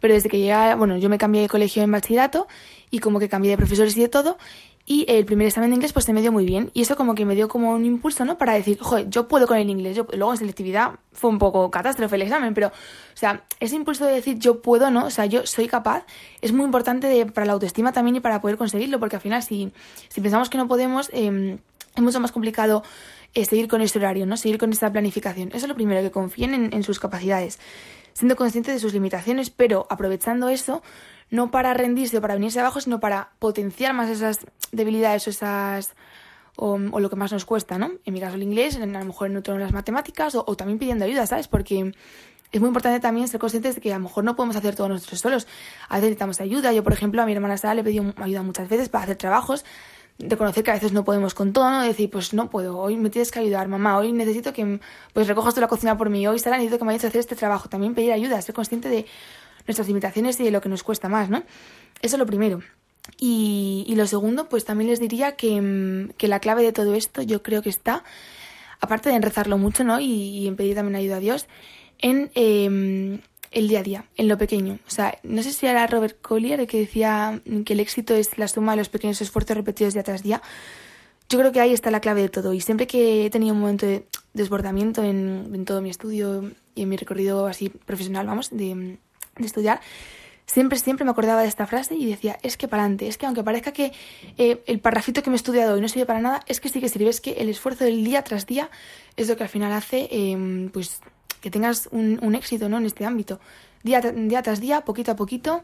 Pero 0.00 0.14
desde 0.14 0.28
que 0.28 0.38
llegué, 0.38 0.74
bueno, 0.74 0.96
yo 0.96 1.08
me 1.08 1.18
cambié 1.18 1.42
de 1.42 1.48
colegio 1.48 1.82
en 1.82 1.90
bachillerato 1.90 2.48
y 2.90 2.98
como 2.98 3.18
que 3.18 3.28
cambié 3.28 3.52
de 3.52 3.56
profesores 3.56 3.96
y 3.96 4.00
de 4.00 4.08
todo. 4.08 4.38
Y 4.86 5.04
el 5.08 5.24
primer 5.24 5.46
examen 5.46 5.70
de 5.70 5.76
inglés 5.76 5.92
pues 5.92 6.04
se 6.04 6.12
me 6.12 6.20
dio 6.20 6.32
muy 6.32 6.44
bien. 6.44 6.70
Y 6.74 6.82
eso 6.82 6.96
como 6.96 7.14
que 7.14 7.24
me 7.24 7.36
dio 7.36 7.48
como 7.48 7.72
un 7.72 7.84
impulso, 7.84 8.24
¿no? 8.24 8.38
Para 8.38 8.54
decir, 8.54 8.78
joder, 8.80 9.08
yo 9.08 9.28
puedo 9.28 9.46
con 9.46 9.56
el 9.58 9.70
inglés. 9.70 9.94
Yo, 9.96 10.06
luego 10.14 10.32
en 10.32 10.38
selectividad 10.38 10.92
fue 11.12 11.30
un 11.30 11.38
poco 11.38 11.70
catástrofe 11.70 12.16
el 12.16 12.22
examen, 12.22 12.54
pero, 12.54 12.68
o 12.68 12.72
sea, 13.16 13.44
ese 13.60 13.76
impulso 13.76 14.04
de 14.04 14.14
decir 14.14 14.38
yo 14.38 14.62
puedo, 14.62 14.90
¿no? 14.90 15.04
O 15.06 15.10
sea, 15.10 15.26
yo 15.26 15.46
soy 15.46 15.68
capaz, 15.68 16.04
es 16.40 16.52
muy 16.52 16.64
importante 16.64 17.06
de- 17.06 17.26
para 17.26 17.46
la 17.46 17.52
autoestima 17.52 17.92
también 17.92 18.16
y 18.16 18.20
para 18.20 18.40
poder 18.40 18.56
conseguirlo, 18.56 18.98
porque 18.98 19.16
al 19.16 19.22
final 19.22 19.42
si, 19.44 19.70
si 20.08 20.20
pensamos 20.20 20.50
que 20.50 20.58
no 20.58 20.66
podemos, 20.66 21.08
eh, 21.12 21.58
es 21.94 22.02
mucho 22.02 22.18
más 22.18 22.32
complicado 22.32 22.82
eh, 23.34 23.44
seguir 23.44 23.68
con 23.68 23.82
este 23.82 23.98
horario, 24.00 24.26
¿no? 24.26 24.36
Seguir 24.36 24.58
con 24.58 24.72
esta 24.72 24.90
planificación. 24.90 25.48
Eso 25.50 25.66
es 25.66 25.68
lo 25.68 25.76
primero, 25.76 26.00
que 26.02 26.10
confíen 26.10 26.52
en, 26.52 26.72
en 26.74 26.82
sus 26.82 26.98
capacidades, 26.98 27.60
siendo 28.12 28.34
conscientes 28.34 28.74
de 28.74 28.80
sus 28.80 28.92
limitaciones, 28.92 29.50
pero 29.50 29.86
aprovechando 29.88 30.48
eso, 30.48 30.82
no 31.30 31.50
para 31.50 31.74
rendirse 31.74 32.18
o 32.18 32.20
para 32.20 32.34
venirse 32.34 32.60
abajo, 32.60 32.80
sino 32.80 33.00
para 33.00 33.30
potenciar 33.38 33.94
más 33.94 34.10
esas 34.10 34.40
debilidades 34.72 35.26
o 35.26 35.30
esas 35.30 35.94
o, 36.56 36.78
lo 36.78 37.08
que 37.08 37.16
más 37.16 37.32
nos 37.32 37.44
cuesta, 37.44 37.78
¿no? 37.78 37.92
En 38.04 38.12
mi 38.12 38.20
caso 38.20 38.36
el 38.36 38.42
inglés, 38.42 38.76
en, 38.76 38.94
a 38.94 39.00
lo 39.00 39.06
mejor 39.06 39.28
en 39.30 39.36
otro 39.36 39.56
las 39.56 39.72
matemáticas 39.72 40.34
o, 40.34 40.44
también 40.56 40.78
pidiendo 40.78 41.04
ayuda, 41.04 41.26
¿sabes? 41.26 41.48
Porque 41.48 41.92
es 42.52 42.60
muy 42.60 42.68
importante 42.68 43.00
también 43.00 43.28
ser 43.28 43.40
conscientes 43.40 43.76
de 43.76 43.80
que 43.80 43.92
a 43.92 43.96
lo 43.96 44.04
mejor 44.04 44.24
no 44.24 44.36
podemos 44.36 44.56
hacer 44.56 44.74
todo 44.74 44.88
nosotros 44.88 45.20
solos. 45.20 45.46
A 45.88 45.94
veces 45.94 46.10
necesitamos 46.10 46.40
ayuda. 46.40 46.72
Yo, 46.72 46.82
por 46.82 46.92
ejemplo, 46.92 47.22
a 47.22 47.26
mi 47.26 47.32
hermana 47.32 47.56
Sara 47.56 47.74
le 47.74 47.80
he 47.80 47.84
pedido 47.84 48.12
ayuda 48.16 48.42
muchas 48.42 48.68
veces 48.68 48.88
para 48.88 49.04
hacer 49.04 49.16
trabajos, 49.16 49.64
de 50.18 50.36
conocer 50.36 50.62
que 50.62 50.70
a 50.70 50.74
veces 50.74 50.92
no 50.92 51.02
podemos 51.04 51.32
con 51.32 51.52
todo, 51.52 51.70
¿no? 51.70 51.80
De 51.80 51.88
decir, 51.88 52.10
pues 52.10 52.34
no 52.34 52.50
puedo, 52.50 52.78
hoy 52.78 52.96
me 52.96 53.08
tienes 53.08 53.30
que 53.30 53.38
ayudar, 53.38 53.68
mamá, 53.68 53.96
hoy 53.96 54.12
necesito 54.12 54.52
que 54.52 54.80
pues 55.14 55.28
recojas 55.28 55.54
tú 55.54 55.62
la 55.62 55.68
cocina 55.68 55.96
por 55.96 56.10
mí, 56.10 56.26
hoy 56.26 56.38
Sara 56.38 56.56
necesito 56.56 56.78
que 56.78 56.84
me 56.84 56.90
ayudes 56.90 57.04
a 57.04 57.08
hacer 57.08 57.20
este 57.20 57.36
trabajo. 57.36 57.68
También 57.68 57.94
pedir 57.94 58.12
ayuda, 58.12 58.42
ser 58.42 58.54
consciente 58.54 58.90
de 58.90 59.06
nuestras 59.70 59.88
limitaciones 59.88 60.38
y 60.40 60.44
de 60.44 60.50
lo 60.50 60.60
que 60.60 60.68
nos 60.68 60.82
cuesta 60.82 61.08
más, 61.08 61.30
¿no? 61.30 61.42
Eso 62.02 62.16
es 62.16 62.18
lo 62.18 62.26
primero. 62.26 62.60
Y, 63.18 63.92
lo 63.96 64.06
segundo, 64.06 64.48
pues 64.48 64.64
también 64.64 64.90
les 64.90 65.00
diría 65.00 65.36
que, 65.36 65.60
mm, 65.60 66.10
que 66.16 66.28
la 66.28 66.40
clave 66.40 66.62
de 66.62 66.72
todo 66.72 66.94
esto 66.94 67.22
yo 67.22 67.42
creo 67.42 67.62
que 67.62 67.70
está, 67.70 68.04
aparte 68.80 69.08
de 69.08 69.16
en 69.16 69.22
rezarlo 69.22 69.58
mucho, 69.58 69.84
¿no? 69.84 70.00
Y, 70.00 70.46
en 70.46 70.56
pedir 70.56 70.74
también 70.74 70.96
ayuda 70.96 71.16
a 71.16 71.20
Dios, 71.20 71.46
en 71.98 72.30
eh, 72.34 73.20
el 73.50 73.68
día 73.68 73.80
a 73.80 73.82
día, 73.82 74.04
en 74.16 74.28
lo 74.28 74.38
pequeño. 74.38 74.78
O 74.86 74.90
sea, 74.90 75.18
no 75.22 75.42
sé 75.42 75.52
si 75.52 75.66
era 75.66 75.86
Robert 75.86 76.20
Collier 76.20 76.60
el 76.60 76.66
que 76.66 76.78
decía 76.78 77.40
que 77.64 77.72
el 77.72 77.80
éxito 77.80 78.14
es 78.14 78.38
la 78.38 78.48
suma 78.48 78.72
de 78.72 78.78
los 78.78 78.88
pequeños 78.88 79.20
esfuerzos 79.20 79.56
repetidos 79.56 79.94
día 79.94 80.02
tras 80.02 80.22
día. 80.22 80.40
Yo 81.28 81.38
creo 81.38 81.52
que 81.52 81.60
ahí 81.60 81.72
está 81.72 81.90
la 81.90 82.00
clave 82.00 82.22
de 82.22 82.28
todo. 82.28 82.52
Y 82.54 82.60
siempre 82.60 82.86
que 82.86 83.26
he 83.26 83.30
tenido 83.30 83.54
un 83.54 83.60
momento 83.60 83.86
de 83.86 84.06
desbordamiento 84.34 85.02
en, 85.04 85.50
en 85.52 85.64
todo 85.64 85.80
mi 85.80 85.90
estudio 85.90 86.50
y 86.74 86.82
en 86.82 86.88
mi 86.88 86.96
recorrido 86.96 87.46
así 87.46 87.68
profesional, 87.68 88.26
vamos, 88.26 88.50
de, 88.50 88.98
de 89.42 89.46
estudiar, 89.46 89.80
siempre, 90.46 90.78
siempre 90.78 91.04
me 91.04 91.12
acordaba 91.12 91.42
de 91.42 91.48
esta 91.48 91.66
frase 91.66 91.94
y 91.94 92.06
decía, 92.06 92.38
es 92.42 92.56
que 92.56 92.68
para 92.68 92.82
adelante, 92.82 93.06
es 93.06 93.18
que 93.18 93.26
aunque 93.26 93.44
parezca 93.44 93.72
que 93.72 93.92
eh, 94.36 94.62
el 94.66 94.80
parrafito 94.80 95.22
que 95.22 95.30
me 95.30 95.36
he 95.36 95.36
estudiado 95.36 95.74
hoy 95.74 95.80
no 95.80 95.88
sirve 95.88 96.06
para 96.06 96.20
nada, 96.20 96.40
es 96.46 96.60
que 96.60 96.68
sí 96.68 96.80
que 96.80 96.88
sirve, 96.88 97.08
es 97.08 97.20
que 97.20 97.32
el 97.32 97.48
esfuerzo 97.48 97.84
del 97.84 98.04
día 98.04 98.22
tras 98.22 98.46
día 98.46 98.70
es 99.16 99.28
lo 99.28 99.36
que 99.36 99.44
al 99.44 99.48
final 99.48 99.72
hace, 99.72 100.08
eh, 100.10 100.68
pues, 100.72 101.00
que 101.40 101.50
tengas 101.50 101.88
un, 101.92 102.34
éxito, 102.34 102.68
¿no? 102.68 102.78
En 102.78 102.86
este 102.86 103.04
ámbito. 103.04 103.40
Día, 103.82 104.00
día 104.00 104.42
tras 104.42 104.60
día, 104.60 104.82
poquito 104.82 105.12
a 105.12 105.16
poquito, 105.16 105.62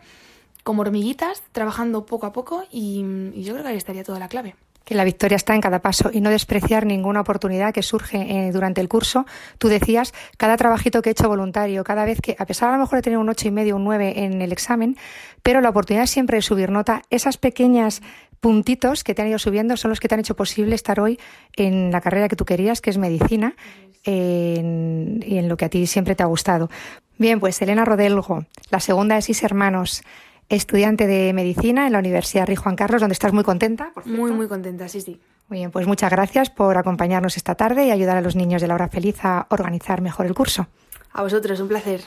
como 0.62 0.82
hormiguitas, 0.82 1.42
trabajando 1.52 2.06
poco 2.06 2.26
a 2.26 2.32
poco 2.32 2.64
y, 2.70 3.04
y 3.34 3.42
yo 3.42 3.52
creo 3.52 3.64
que 3.64 3.70
ahí 3.70 3.76
estaría 3.76 4.04
toda 4.04 4.18
la 4.18 4.28
clave. 4.28 4.56
Que 4.86 4.94
la 4.94 5.04
victoria 5.04 5.36
está 5.36 5.54
en 5.54 5.60
cada 5.60 5.82
paso 5.82 6.10
y 6.12 6.20
no 6.22 6.30
despreciar 6.30 6.86
ninguna 6.86 7.20
oportunidad 7.20 7.74
que 7.74 7.82
surge 7.82 8.18
eh, 8.18 8.52
durante 8.52 8.80
el 8.80 8.88
curso. 8.88 9.26
Tú 9.58 9.68
decías, 9.68 10.14
cada 10.38 10.56
trabajito 10.56 11.02
que 11.02 11.10
he 11.10 11.12
hecho 11.12 11.28
voluntario, 11.28 11.84
cada 11.84 12.04
vez 12.06 12.20
que, 12.22 12.36
a 12.38 12.46
pesar 12.46 12.70
a 12.70 12.72
lo 12.74 12.78
mejor 12.78 12.98
de 12.98 13.02
tener 13.02 13.18
un 13.18 13.28
ocho 13.28 13.48
y 13.48 13.50
medio, 13.50 13.76
un 13.76 13.84
9 13.84 14.24
en 14.24 14.40
el 14.40 14.52
examen, 14.52 14.96
pero 15.42 15.60
la 15.60 15.68
oportunidad 15.70 16.06
siempre 16.06 16.36
de 16.38 16.42
subir 16.42 16.70
nota, 16.70 17.02
esas 17.10 17.36
pequeñas 17.36 18.00
puntitos 18.40 19.02
que 19.02 19.12
te 19.14 19.22
han 19.22 19.28
ido 19.28 19.38
subiendo 19.40 19.76
son 19.76 19.88
los 19.90 19.98
que 19.98 20.06
te 20.08 20.14
han 20.14 20.20
hecho 20.20 20.36
posible 20.36 20.74
estar 20.76 21.00
hoy 21.00 21.18
en 21.56 21.90
la 21.90 22.00
carrera 22.00 22.28
que 22.28 22.36
tú 22.36 22.44
querías, 22.44 22.80
que 22.80 22.90
es 22.90 22.96
medicina, 22.98 23.56
en- 24.04 25.22
y 25.26 25.38
en 25.38 25.48
lo 25.48 25.56
que 25.56 25.64
a 25.64 25.68
ti 25.68 25.86
siempre 25.86 26.14
te 26.14 26.22
ha 26.22 26.26
gustado. 26.26 26.70
Bien, 27.18 27.40
pues 27.40 27.60
Elena 27.62 27.84
Rodelgo, 27.84 28.44
la 28.70 28.80
segunda 28.80 29.14
de 29.16 29.22
seis 29.22 29.42
hermanos, 29.42 30.02
estudiante 30.48 31.06
de 31.06 31.32
medicina 31.32 31.86
en 31.86 31.92
la 31.92 31.98
Universidad 31.98 32.46
Rey 32.46 32.56
Juan 32.56 32.76
Carlos, 32.76 33.00
donde 33.00 33.14
estás 33.14 33.32
muy 33.32 33.44
contenta. 33.44 33.90
por 33.94 34.06
Muy, 34.06 34.32
muy 34.32 34.48
contenta, 34.48 34.88
sí, 34.88 35.00
sí. 35.00 35.20
muy 35.48 35.58
bien, 35.58 35.70
pues 35.70 35.86
muchas 35.86 36.10
gracias 36.10 36.50
por 36.50 36.76
acompañarnos 36.76 37.36
esta 37.36 37.54
tarde 37.54 37.86
y 37.86 37.90
ayudar 37.90 38.16
a 38.16 38.20
los 38.20 38.36
niños 38.36 38.62
de 38.62 38.68
la 38.68 38.74
hora 38.74 38.88
feliz 38.88 39.16
a 39.24 39.46
organizar 39.50 40.00
mejor 40.00 40.26
el 40.26 40.34
curso. 40.34 40.66
A 41.12 41.22
vosotros, 41.22 41.60
un 41.60 41.68
placer. 41.68 42.00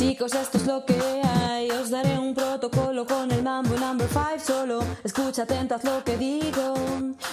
Chicos, 0.00 0.32
esto 0.34 0.56
es 0.56 0.66
lo 0.66 0.84
que 0.86 0.96
hay. 1.22 1.70
Os 1.72 1.90
daré 1.90 2.18
un 2.18 2.34
protocolo 2.34 3.04
con 3.04 3.30
el 3.30 3.42
mambo 3.42 3.76
number 3.76 4.08
five. 4.08 4.40
Solo 4.42 4.80
escucha 5.04 5.42
atento, 5.42 5.74
haz 5.74 5.84
lo 5.84 6.02
que 6.02 6.16
digo. 6.16 6.74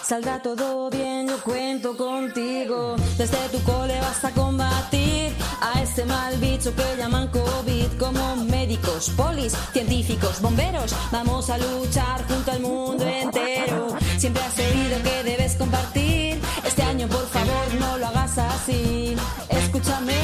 Saldrá 0.04 0.42
todo 0.42 0.90
bien, 0.90 1.30
yo 1.30 1.42
cuento 1.44 1.96
contigo. 1.96 2.98
Desde 3.18 3.38
tu 3.54 3.60
cole 3.64 3.98
vas 4.02 4.24
a 4.26 4.32
combatir 4.32 5.34
a 5.62 5.82
ese 5.82 6.04
mal 6.06 6.36
bicho 6.38 6.76
que 6.76 6.98
llaman 6.98 7.30
COVID. 7.30 7.90
Como 7.98 8.36
médicos, 8.36 9.12
polis, 9.16 9.54
científicos, 9.72 10.42
bomberos, 10.42 10.94
vamos 11.10 11.50
a 11.50 11.58
luchar 11.58 12.28
junto 12.28 12.52
al 12.52 12.60
mundo 12.60 13.06
entero. 13.06 13.96
Siempre 14.18 14.44
has 14.44 14.60
oído 14.60 15.04
que 15.04 15.24
debes 15.24 15.56
compartir. 15.56 16.42
No 17.80 17.98
lo 17.98 18.08
hagas 18.08 18.38
así. 18.38 19.16
Escúchame, 19.50 20.16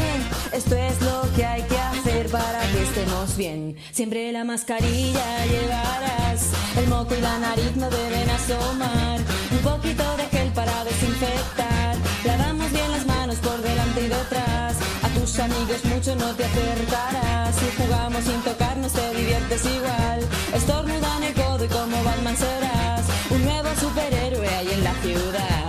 esto 0.52 0.76
es 0.76 1.02
lo 1.02 1.22
que 1.36 1.46
hay 1.46 1.62
que 1.64 1.78
hacer 1.78 2.28
para 2.30 2.62
que 2.72 2.84
estemos 2.84 3.36
bien. 3.38 3.76
Siempre 3.92 4.32
la 4.32 4.44
mascarilla 4.44 5.46
llevarás, 5.46 6.52
el 6.78 6.88
moco 6.88 7.16
y 7.16 7.22
la 7.22 7.38
nariz 7.40 7.76
no 7.76 7.90
deben 7.90 8.30
asomar. 8.30 9.20
Un 9.52 9.60
poquito 9.60 10.04
de 10.18 10.26
gel 10.26 10.50
para 10.54 10.84
desinfectar. 10.84 11.96
Lavamos 12.26 12.72
bien 12.72 12.92
las 12.92 13.06
manos 13.06 13.36
por 13.38 13.62
delante 13.62 14.02
y 14.02 14.08
detrás. 14.08 14.76
A 15.04 15.10
tus 15.10 15.40
amigos 15.40 15.84
mucho 15.86 16.16
no 16.16 16.34
te 16.36 16.46
acercarás. 16.46 17.56
Si 17.56 17.82
jugamos 17.82 18.24
sin 18.24 18.42
tocarnos 18.42 18.92
te 18.92 19.16
diviertes 19.16 19.66
igual. 19.66 20.20
Estornuda 20.54 21.18
en 21.18 21.24
el 21.24 21.34
codo 21.34 21.66
y 21.66 21.68
como 21.68 22.04
Batman 22.04 22.38
serás. 22.38 23.02
Un 23.30 23.44
nuevo 23.44 23.70
superhéroe 23.80 24.48
hay 24.48 24.68
en 24.72 24.84
la 24.84 24.94
ciudad. 25.02 25.63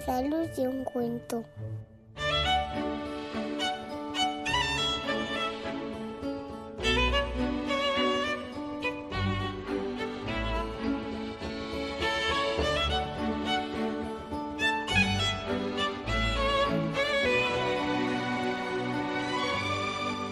La 0.00 0.06
salud 0.06 0.48
y 0.56 0.66
un 0.66 0.84
cuento. 0.84 1.44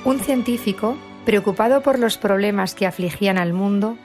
Un 0.04 0.20
científico, 0.20 0.96
preocupado 1.26 1.82
por 1.82 1.98
los 1.98 2.16
problemas 2.16 2.74
que 2.74 2.86
afligían 2.86 3.36
al 3.36 3.52
mundo, 3.52 3.98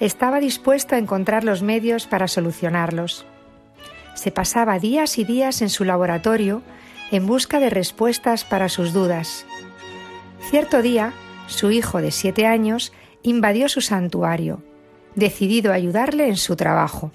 estaba 0.00 0.40
dispuesto 0.40 0.96
a 0.96 0.98
encontrar 0.98 1.44
los 1.44 1.62
medios 1.62 2.06
para 2.06 2.26
solucionarlos. 2.26 3.26
Se 4.16 4.32
pasaba 4.32 4.78
días 4.78 5.18
y 5.18 5.24
días 5.24 5.60
en 5.62 5.68
su 5.68 5.84
laboratorio 5.84 6.62
en 7.12 7.26
busca 7.26 7.60
de 7.60 7.70
respuestas 7.70 8.44
para 8.44 8.68
sus 8.68 8.92
dudas. 8.92 9.46
Cierto 10.50 10.82
día, 10.82 11.12
su 11.46 11.70
hijo 11.70 12.00
de 12.00 12.10
siete 12.10 12.46
años 12.46 12.92
invadió 13.22 13.68
su 13.68 13.82
santuario, 13.82 14.62
decidido 15.14 15.70
a 15.70 15.74
ayudarle 15.74 16.28
en 16.28 16.36
su 16.36 16.56
trabajo. 16.56 17.12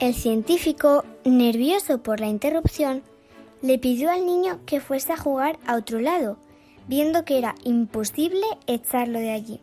El 0.00 0.14
científico, 0.14 1.04
nervioso 1.24 2.02
por 2.02 2.18
la 2.18 2.26
interrupción, 2.26 3.02
le 3.60 3.78
pidió 3.78 4.10
al 4.10 4.26
niño 4.26 4.58
que 4.66 4.80
fuese 4.80 5.12
a 5.12 5.16
jugar 5.16 5.60
a 5.64 5.76
otro 5.76 6.00
lado, 6.00 6.38
viendo 6.92 7.24
que 7.24 7.38
era 7.38 7.54
imposible 7.64 8.44
echarlo 8.66 9.18
de 9.18 9.30
allí. 9.30 9.60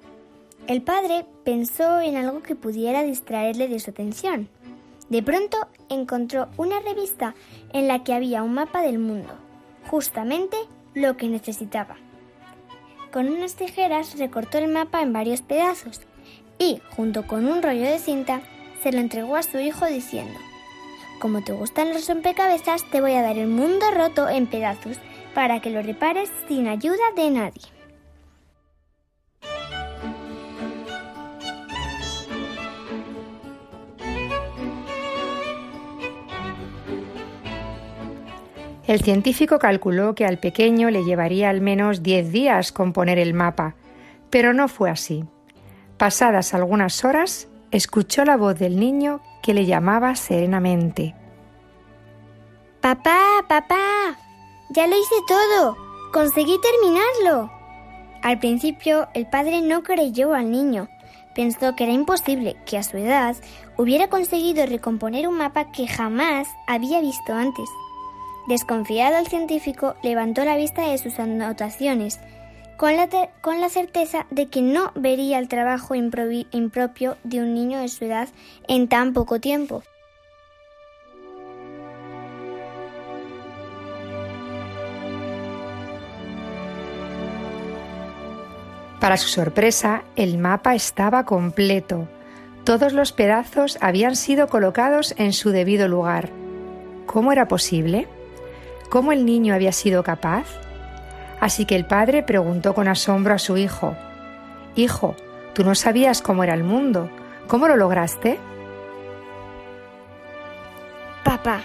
El 0.66 0.82
padre 0.82 1.28
pensó 1.44 2.02
en 2.02 2.18
algo 2.18 2.42
que 2.42 2.56
pudiera 2.56 3.04
distraerle 3.04 3.68
de 3.68 3.80
su 3.80 3.92
atención. 3.92 4.50
De 5.10 5.22
pronto 5.22 5.60
encontró 5.90 6.48
una 6.58 6.80
revista 6.80 7.36
en 7.72 7.88
la 7.88 8.04
que 8.04 8.16
había 8.16 8.42
un 8.42 8.56
mapa 8.56 8.82
del 8.82 8.98
mundo, 8.98 9.32
justamente 9.92 10.58
lo 10.96 11.18
que 11.18 11.28
necesitaba. 11.28 11.98
Con 13.14 13.28
unas 13.28 13.54
tijeras 13.54 14.18
recortó 14.18 14.58
el 14.58 14.68
mapa 14.68 15.04
en 15.04 15.14
varios 15.14 15.44
pedazos 15.44 16.02
y, 16.58 16.82
junto 16.96 17.28
con 17.28 17.46
un 17.46 17.62
rollo 17.62 17.84
de 17.84 18.00
cinta, 18.00 18.42
se 18.82 18.92
lo 18.92 18.98
entregó 18.98 19.36
a 19.36 19.44
su 19.44 19.60
hijo 19.60 19.86
diciendo, 19.86 20.40
Como 21.22 21.44
te 21.44 21.52
gustan 21.52 21.94
los 21.94 22.10
rompecabezas, 22.10 22.90
te 22.90 23.02
voy 23.02 23.14
a 23.14 23.22
dar 23.22 23.38
el 23.38 23.50
mundo 23.50 23.86
roto 23.94 24.28
en 24.30 24.48
pedazos 24.48 24.98
para 25.34 25.60
que 25.62 25.70
lo 25.70 25.82
repares 25.82 26.32
sin 26.48 26.68
ayuda 26.68 27.04
de 27.16 27.30
nadie. 27.30 27.80
El 38.90 39.02
científico 39.02 39.60
calculó 39.60 40.16
que 40.16 40.26
al 40.26 40.40
pequeño 40.40 40.90
le 40.90 41.04
llevaría 41.04 41.52
al 41.52 41.62
menos 41.62 42.02
10 42.02 42.32
días 42.32 42.72
componer 42.72 43.20
el 43.20 43.36
mapa, 43.36 43.76
pero 44.32 44.52
no 44.52 44.68
fue 44.68 44.90
así. 44.90 45.26
Pasadas 45.98 46.56
algunas 46.56 47.06
horas, 47.06 47.48
escuchó 47.70 48.26
la 48.26 48.36
voz 48.36 48.58
del 48.58 48.80
niño 48.80 49.22
que 49.44 49.54
le 49.54 49.68
llamaba 49.68 50.16
serenamente. 50.16 51.14
Papá, 52.82 53.46
papá, 53.48 54.18
ya 54.70 54.88
lo 54.88 54.98
hice 54.98 55.16
todo. 55.28 55.78
Conseguí 56.14 56.58
terminarlo. 56.62 57.52
Al 58.22 58.40
principio 58.40 59.08
el 59.14 59.28
padre 59.28 59.62
no 59.62 59.84
creyó 59.84 60.34
al 60.34 60.52
niño. 60.52 60.90
Pensó 61.36 61.76
que 61.76 61.86
era 61.86 61.94
imposible 61.94 62.58
que 62.66 62.78
a 62.78 62.84
su 62.84 62.98
edad 62.98 63.36
hubiera 63.78 64.10
conseguido 64.10 64.66
recomponer 64.66 65.28
un 65.28 65.38
mapa 65.38 65.72
que 65.72 65.88
jamás 65.88 66.48
había 66.68 67.02
visto 67.02 67.34
antes. 67.34 67.70
Desconfiado 68.48 69.18
el 69.18 69.28
científico 69.28 69.96
levantó 70.02 70.44
la 70.44 70.58
vista 70.58 70.90
de 70.90 70.98
sus 70.98 71.20
anotaciones, 71.20 72.20
con 72.78 72.96
la, 72.96 73.08
con 73.42 73.62
la 73.62 73.70
certeza 73.70 74.26
de 74.32 74.48
que 74.48 74.62
no 74.62 74.92
vería 74.96 75.38
el 75.38 75.48
trabajo 75.48 75.94
impropio 75.96 77.18
de 77.24 77.40
un 77.42 77.54
niño 77.54 77.80
de 77.80 77.90
su 77.90 78.06
edad 78.06 78.28
en 78.68 78.88
tan 78.88 79.14
poco 79.14 79.40
tiempo. 79.40 79.84
Para 89.00 89.18
su 89.18 89.30
sorpresa, 89.30 90.04
el 90.16 90.38
mapa 90.38 90.76
estaba 90.76 91.26
completo. 91.26 92.08
Todos 92.66 92.94
los 92.94 93.12
pedazos 93.12 93.78
habían 93.82 94.16
sido 94.16 94.48
colocados 94.48 95.16
en 95.18 95.34
su 95.34 95.52
debido 95.52 95.88
lugar. 95.88 96.30
¿Cómo 97.06 97.32
era 97.32 97.48
posible? 97.48 98.08
¿Cómo 98.90 99.12
el 99.12 99.26
niño 99.26 99.54
había 99.54 99.72
sido 99.72 100.04
capaz? 100.04 100.46
Así 101.40 101.66
que 101.66 101.76
el 101.76 101.86
padre 101.86 102.24
preguntó 102.24 102.74
con 102.74 102.88
asombro 102.88 103.34
a 103.34 103.40
su 103.40 103.58
hijo, 103.58 103.96
Hijo, 104.76 105.16
tú 105.54 105.64
no 105.64 105.76
sabías 105.76 106.22
cómo 106.22 106.44
era 106.44 106.54
el 106.54 106.64
mundo. 106.64 107.10
¿Cómo 107.48 107.68
lo 107.68 107.76
lograste? 107.76 108.40
Papá, 111.24 111.62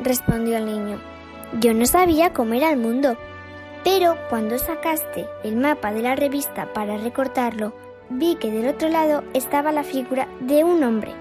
respondió 0.00 0.58
el 0.58 0.66
niño, 0.66 0.98
yo 1.60 1.72
no 1.72 1.86
sabía 1.86 2.32
cómo 2.32 2.54
era 2.54 2.70
el 2.70 2.78
mundo, 2.78 3.16
pero 3.84 4.16
cuando 4.28 4.58
sacaste 4.58 5.26
el 5.44 5.56
mapa 5.56 5.92
de 5.92 6.02
la 6.02 6.16
revista 6.16 6.72
para 6.72 6.96
recortarlo, 6.96 7.72
vi 8.10 8.36
que 8.36 8.50
del 8.50 8.68
otro 8.68 8.88
lado 8.88 9.24
estaba 9.34 9.72
la 9.72 9.84
figura 9.84 10.28
de 10.40 10.64
un 10.64 10.82
hombre. 10.82 11.12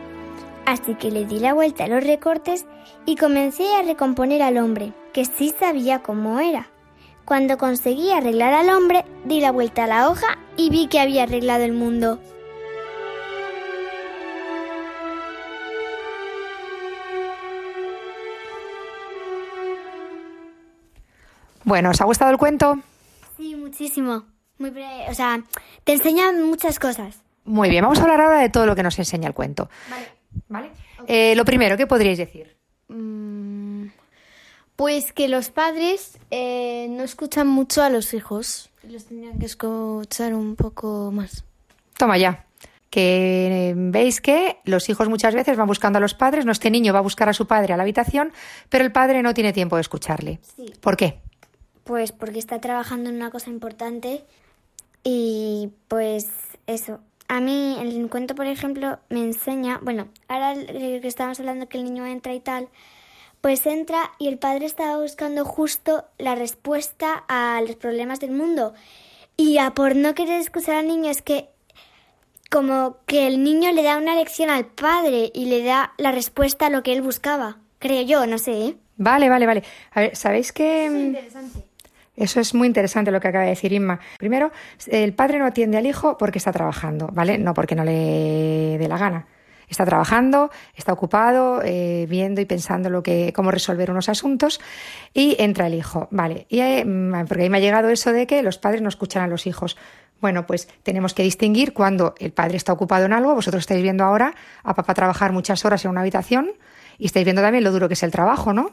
Así 0.65 0.95
que 0.95 1.11
le 1.11 1.25
di 1.25 1.39
la 1.39 1.53
vuelta 1.53 1.85
a 1.85 1.87
los 1.87 2.03
recortes 2.03 2.65
y 3.05 3.15
comencé 3.15 3.73
a 3.75 3.83
recomponer 3.83 4.41
al 4.41 4.57
hombre, 4.57 4.93
que 5.13 5.25
sí 5.25 5.53
sabía 5.57 5.99
cómo 5.99 6.39
era. 6.39 6.67
Cuando 7.25 7.57
conseguí 7.57 8.11
arreglar 8.11 8.53
al 8.53 8.69
hombre, 8.69 9.05
di 9.25 9.41
la 9.41 9.51
vuelta 9.51 9.85
a 9.85 9.87
la 9.87 10.09
hoja 10.09 10.37
y 10.55 10.69
vi 10.69 10.87
que 10.87 10.99
había 10.99 11.23
arreglado 11.23 11.63
el 11.63 11.73
mundo. 11.73 12.19
Bueno, 21.67 21.89
¿os 21.89 21.99
ha 21.99 22.05
gustado 22.05 22.31
el 22.31 22.37
cuento? 22.37 22.79
Sí, 23.35 23.53
muchísimo. 23.57 24.23
Muy 24.57 24.69
bre- 24.69 25.09
o 25.09 25.13
sea, 25.13 25.43
te 25.83 25.91
enseña 25.91 26.31
muchas 26.31 26.79
cosas. 26.79 27.19
Muy 27.43 27.69
bien, 27.69 27.83
vamos 27.83 27.99
a 27.99 28.03
hablar 28.03 28.21
ahora 28.21 28.39
de 28.39 28.49
todo 28.49 28.65
lo 28.65 28.73
que 28.73 28.83
nos 28.83 28.97
enseña 28.97 29.27
el 29.27 29.33
cuento. 29.33 29.69
Vale. 30.47 30.71
Eh, 31.07 31.35
lo 31.35 31.43
primero, 31.43 31.75
¿qué 31.75 31.85
podríais 31.85 32.17
decir? 32.17 32.55
Mm, 32.87 33.87
Pues 34.77 35.11
que 35.11 35.27
los 35.27 35.49
padres 35.49 36.17
eh, 36.31 36.87
no 36.89 37.03
escuchan 37.03 37.47
mucho 37.49 37.83
a 37.83 37.89
los 37.89 38.13
hijos. 38.13 38.69
Los 38.83 39.03
tendrían 39.05 39.37
que 39.37 39.47
escuchar 39.47 40.33
un 40.33 40.55
poco 40.55 41.11
más. 41.11 41.43
Toma 41.97 42.17
ya. 42.17 42.45
Que 42.89 43.71
eh, 43.71 43.73
veis 43.75 44.21
que 44.21 44.59
los 44.63 44.87
hijos 44.87 45.09
muchas 45.09 45.35
veces 45.35 45.57
van 45.57 45.67
buscando 45.67 45.97
a 45.97 45.99
los 45.99 46.13
padres, 46.13 46.45
no 46.45 46.53
este 46.53 46.71
niño 46.71 46.93
va 46.93 46.99
a 46.99 47.01
buscar 47.01 47.27
a 47.27 47.33
su 47.33 47.45
padre 47.45 47.73
a 47.73 47.77
la 47.77 47.83
habitación, 47.83 48.31
pero 48.69 48.85
el 48.85 48.93
padre 48.93 49.21
no 49.21 49.33
tiene 49.33 49.51
tiempo 49.51 49.75
de 49.75 49.81
escucharle. 49.81 50.39
Sí. 50.55 50.71
¿Por 50.79 50.95
qué? 50.95 51.19
Pues 51.87 52.11
porque 52.11 52.37
está 52.37 52.59
trabajando 52.59 53.09
en 53.09 53.15
una 53.15 53.31
cosa 53.31 53.49
importante 53.49 54.25
y 55.03 55.69
pues 55.87 56.27
eso. 56.67 56.99
A 57.29 57.39
mí 57.39 57.77
el 57.79 58.09
cuento, 58.09 58.35
por 58.35 58.45
ejemplo, 58.45 58.99
me 59.09 59.23
enseña, 59.23 59.79
bueno, 59.81 60.09
ahora 60.27 60.53
que 60.53 61.01
estábamos 61.03 61.39
hablando 61.39 61.69
que 61.69 61.77
el 61.77 61.85
niño 61.85 62.05
entra 62.05 62.33
y 62.33 62.41
tal, 62.41 62.67
pues 63.39 63.65
entra 63.65 64.11
y 64.19 64.27
el 64.27 64.37
padre 64.37 64.65
estaba 64.65 65.01
buscando 65.01 65.45
justo 65.45 66.03
la 66.17 66.35
respuesta 66.35 67.23
a 67.29 67.61
los 67.65 67.77
problemas 67.77 68.19
del 68.19 68.31
mundo. 68.31 68.73
Y 69.37 69.57
a 69.57 69.71
por 69.71 69.95
no 69.95 70.13
querer 70.13 70.41
escuchar 70.41 70.75
al 70.75 70.87
niño 70.87 71.09
es 71.09 71.21
que 71.21 71.47
como 72.49 72.97
que 73.05 73.27
el 73.27 73.43
niño 73.43 73.71
le 73.71 73.83
da 73.83 73.97
una 73.97 74.15
lección 74.15 74.49
al 74.49 74.65
padre 74.65 75.31
y 75.33 75.45
le 75.45 75.63
da 75.63 75.93
la 75.97 76.11
respuesta 76.11 76.65
a 76.65 76.69
lo 76.69 76.83
que 76.83 76.91
él 76.91 77.01
buscaba. 77.01 77.59
Creo 77.79 78.01
yo, 78.01 78.25
no 78.25 78.39
sé, 78.39 78.51
¿eh? 78.51 78.77
Vale, 78.97 79.29
vale, 79.29 79.45
vale. 79.45 79.63
A 79.91 80.01
ver, 80.01 80.15
¿sabéis 80.17 80.51
que 80.51 80.85
Interesante. 80.85 81.63
Eso 82.17 82.39
es 82.39 82.55
muy 82.55 82.67
interesante 82.67 83.11
lo 83.11 83.21
que 83.21 83.27
acaba 83.27 83.43
de 83.43 83.51
decir 83.51 83.71
Inma. 83.71 83.99
Primero, 84.17 84.51
el 84.87 85.13
padre 85.13 85.37
no 85.37 85.45
atiende 85.45 85.77
al 85.77 85.85
hijo 85.85 86.17
porque 86.17 86.39
está 86.39 86.51
trabajando, 86.51 87.09
¿vale? 87.13 87.37
No 87.37 87.53
porque 87.53 87.75
no 87.75 87.83
le 87.83 88.77
dé 88.79 88.87
la 88.87 88.97
gana. 88.97 89.27
Está 89.69 89.85
trabajando, 89.85 90.49
está 90.75 90.93
ocupado, 90.93 91.61
eh, 91.63 92.07
viendo 92.09 92.41
y 92.41 92.45
pensando 92.45 92.89
lo 92.89 93.03
que, 93.03 93.33
cómo 93.35 93.51
resolver 93.51 93.91
unos 93.91 94.09
asuntos 94.09 94.59
y 95.13 95.35
entra 95.39 95.67
el 95.67 95.75
hijo, 95.75 96.07
¿vale? 96.09 96.47
Y, 96.49 96.61
mm, 96.61 97.25
porque 97.27 97.43
ahí 97.43 97.49
me 97.49 97.57
ha 97.57 97.61
llegado 97.61 97.89
eso 97.89 98.11
de 98.11 98.25
que 98.25 98.41
los 98.41 98.57
padres 98.57 98.81
no 98.81 98.89
escuchan 98.89 99.23
a 99.23 99.27
los 99.27 99.45
hijos. 99.45 99.77
Bueno, 100.19 100.47
pues 100.47 100.67
tenemos 100.81 101.13
que 101.13 101.21
distinguir 101.21 101.73
cuando 101.73 102.15
el 102.19 102.31
padre 102.31 102.57
está 102.57 102.73
ocupado 102.73 103.05
en 103.05 103.13
algo. 103.13 103.35
Vosotros 103.35 103.61
estáis 103.61 103.83
viendo 103.83 104.03
ahora 104.03 104.33
a 104.63 104.73
papá 104.73 104.95
trabajar 104.95 105.33
muchas 105.33 105.65
horas 105.65 105.85
en 105.85 105.91
una 105.91 106.01
habitación 106.01 106.51
y 106.97 107.05
estáis 107.05 107.25
viendo 107.25 107.43
también 107.43 107.63
lo 107.63 107.71
duro 107.71 107.87
que 107.87 107.93
es 107.93 108.03
el 108.03 108.11
trabajo, 108.11 108.53
¿no? 108.53 108.71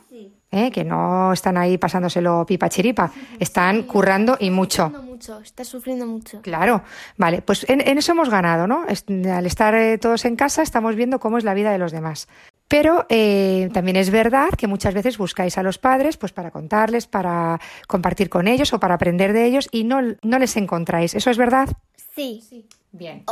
¿Eh? 0.50 0.70
Que 0.70 0.84
no 0.84 1.32
están 1.32 1.56
ahí 1.56 1.78
pasándoselo 1.78 2.46
pipa 2.46 2.68
chiripa, 2.68 3.10
están 3.40 3.82
currando 3.82 4.36
y 4.38 4.50
mucho. 4.50 4.84
Sufriendo 4.84 5.02
mucho, 5.02 5.40
está 5.40 5.64
sufriendo 5.64 6.06
mucho. 6.06 6.42
Claro, 6.42 6.84
vale, 7.16 7.42
pues 7.42 7.68
en, 7.68 7.80
en 7.80 7.98
eso 7.98 8.12
hemos 8.12 8.30
ganado, 8.30 8.68
¿no? 8.68 8.84
Al 8.86 9.46
estar 9.46 9.74
eh, 9.74 9.98
todos 9.98 10.24
en 10.24 10.36
casa 10.36 10.62
estamos 10.62 10.94
viendo 10.94 11.18
cómo 11.18 11.38
es 11.38 11.44
la 11.44 11.54
vida 11.54 11.72
de 11.72 11.78
los 11.78 11.90
demás. 11.90 12.28
Pero 12.68 13.04
eh, 13.08 13.68
también 13.72 13.96
es 13.96 14.10
verdad 14.10 14.48
que 14.56 14.66
muchas 14.66 14.94
veces 14.94 15.18
buscáis 15.18 15.58
a 15.58 15.62
los 15.62 15.78
padres 15.78 16.16
pues 16.16 16.32
para 16.32 16.50
contarles, 16.50 17.06
para 17.06 17.60
compartir 17.88 18.30
con 18.30 18.48
ellos 18.48 18.72
o 18.72 18.80
para 18.80 18.94
aprender 18.94 19.32
de 19.32 19.44
ellos 19.44 19.68
y 19.70 19.84
no, 19.84 20.00
no 20.22 20.38
les 20.38 20.56
encontráis. 20.56 21.14
¿Eso 21.14 21.30
es 21.30 21.36
verdad? 21.36 21.68
Sí. 22.14 22.66
Bien. 22.92 23.24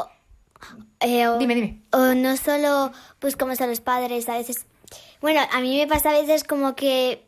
Eh, 1.00 1.26
o, 1.26 1.38
Dime, 1.38 1.54
dime. 1.54 1.82
o 1.92 2.14
no 2.14 2.36
solo 2.36 2.92
pues 3.18 3.36
como 3.36 3.56
son 3.56 3.70
los 3.70 3.80
padres, 3.80 4.28
a 4.28 4.36
veces... 4.36 4.66
Bueno, 5.22 5.40
a 5.52 5.60
mí 5.60 5.78
me 5.78 5.86
pasa 5.86 6.10
a 6.10 6.20
veces 6.20 6.42
como 6.42 6.74
que 6.74 7.24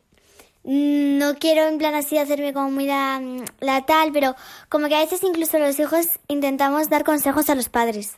mm, 0.65 1.17
no 1.17 1.37
quiero 1.37 1.63
en 1.69 1.79
plan 1.79 1.95
así 1.95 2.19
hacerme 2.19 2.53
como 2.53 2.71
muy 2.71 2.87
la, 2.87 3.23
la 3.61 3.87
tal, 3.87 4.11
pero 4.13 4.35
como 4.69 4.89
que 4.89 4.97
a 4.97 5.01
veces 5.01 5.23
incluso 5.23 5.59
los 5.61 5.79
hijos 5.79 6.19
intentamos 6.27 6.91
dar 6.91 7.05
consejos 7.05 7.49
a 7.49 7.55
los 7.55 7.69
padres. 7.69 8.17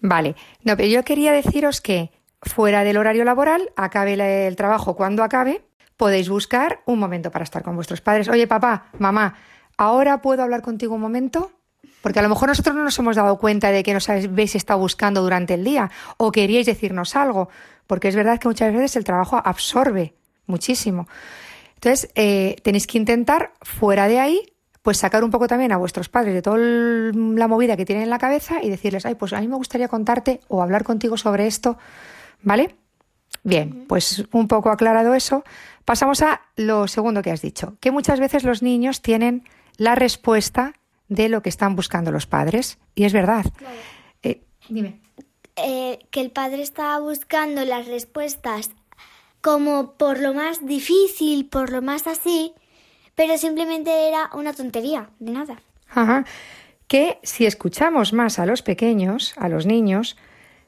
Vale, 0.00 0.36
no, 0.62 0.76
pero 0.76 0.88
yo 0.88 1.02
quería 1.04 1.32
deciros 1.32 1.80
que 1.80 2.12
fuera 2.42 2.84
del 2.84 2.98
horario 2.98 3.24
laboral, 3.24 3.72
acabe 3.76 4.46
el 4.46 4.56
trabajo 4.56 4.94
cuando 4.94 5.24
acabe, 5.24 5.64
podéis 5.96 6.28
buscar 6.28 6.82
un 6.84 6.98
momento 6.98 7.30
para 7.30 7.44
estar 7.44 7.62
con 7.62 7.74
vuestros 7.74 8.02
padres. 8.02 8.28
Oye, 8.28 8.46
papá, 8.46 8.86
mamá, 8.98 9.34
¿ahora 9.78 10.20
puedo 10.20 10.42
hablar 10.42 10.62
contigo 10.62 10.94
un 10.94 11.00
momento? 11.00 11.50
Porque 12.02 12.20
a 12.20 12.22
lo 12.22 12.28
mejor 12.28 12.48
nosotros 12.48 12.76
no 12.76 12.84
nos 12.84 12.98
hemos 12.98 13.16
dado 13.16 13.38
cuenta 13.38 13.72
de 13.72 13.82
que 13.82 13.92
nos 13.92 14.08
habéis 14.08 14.54
estado 14.54 14.78
buscando 14.78 15.20
durante 15.22 15.54
el 15.54 15.64
día 15.64 15.90
o 16.16 16.30
queríais 16.30 16.66
decirnos 16.66 17.16
algo, 17.16 17.48
porque 17.88 18.06
es 18.06 18.14
verdad 18.14 18.38
que 18.38 18.46
muchas 18.46 18.72
veces 18.72 18.94
el 18.94 19.02
trabajo 19.02 19.42
absorbe 19.44 20.14
muchísimo. 20.46 21.08
Entonces, 21.74 22.10
eh, 22.14 22.56
tenéis 22.62 22.86
que 22.86 22.98
intentar, 22.98 23.52
fuera 23.62 24.06
de 24.06 24.20
ahí, 24.20 24.52
pues 24.82 24.98
sacar 24.98 25.24
un 25.24 25.30
poco 25.30 25.48
también 25.48 25.72
a 25.72 25.76
vuestros 25.76 26.08
padres 26.08 26.34
de 26.34 26.42
toda 26.42 26.58
la 26.58 27.48
movida 27.48 27.76
que 27.76 27.84
tienen 27.84 28.04
en 28.04 28.10
la 28.10 28.18
cabeza 28.18 28.62
y 28.62 28.70
decirles, 28.70 29.04
ay, 29.06 29.16
pues 29.16 29.32
a 29.32 29.40
mí 29.40 29.48
me 29.48 29.56
gustaría 29.56 29.88
contarte 29.88 30.40
o 30.48 30.62
hablar 30.62 30.84
contigo 30.84 31.16
sobre 31.16 31.46
esto, 31.46 31.78
¿vale? 32.42 32.76
Bien, 33.42 33.84
pues 33.88 34.24
un 34.32 34.48
poco 34.48 34.70
aclarado 34.70 35.14
eso, 35.14 35.44
pasamos 35.84 36.22
a 36.22 36.42
lo 36.56 36.88
segundo 36.88 37.22
que 37.22 37.30
has 37.30 37.42
dicho, 37.42 37.76
que 37.80 37.90
muchas 37.90 38.20
veces 38.20 38.44
los 38.44 38.62
niños 38.62 39.02
tienen 39.02 39.44
la 39.76 39.94
respuesta 39.94 40.74
de 41.08 41.28
lo 41.28 41.42
que 41.42 41.48
están 41.48 41.76
buscando 41.76 42.10
los 42.10 42.26
padres, 42.26 42.78
y 42.94 43.04
es 43.04 43.12
verdad. 43.12 43.46
Eh, 44.22 44.42
dime. 44.68 45.00
Eh, 45.64 45.98
que 46.10 46.20
el 46.20 46.30
padre 46.30 46.62
estaba 46.62 46.98
buscando 47.00 47.64
las 47.64 47.86
respuestas 47.86 48.70
como 49.40 49.92
por 49.92 50.18
lo 50.20 50.34
más 50.34 50.66
difícil, 50.66 51.46
por 51.46 51.70
lo 51.70 51.82
más 51.82 52.06
así, 52.06 52.52
pero 53.14 53.38
simplemente 53.38 54.08
era 54.08 54.30
una 54.34 54.52
tontería, 54.52 55.10
de 55.18 55.32
nada. 55.32 55.60
Ajá. 55.88 56.24
Que 56.86 57.18
si 57.22 57.46
escuchamos 57.46 58.12
más 58.12 58.38
a 58.38 58.46
los 58.46 58.62
pequeños, 58.62 59.34
a 59.36 59.48
los 59.48 59.66
niños, 59.66 60.16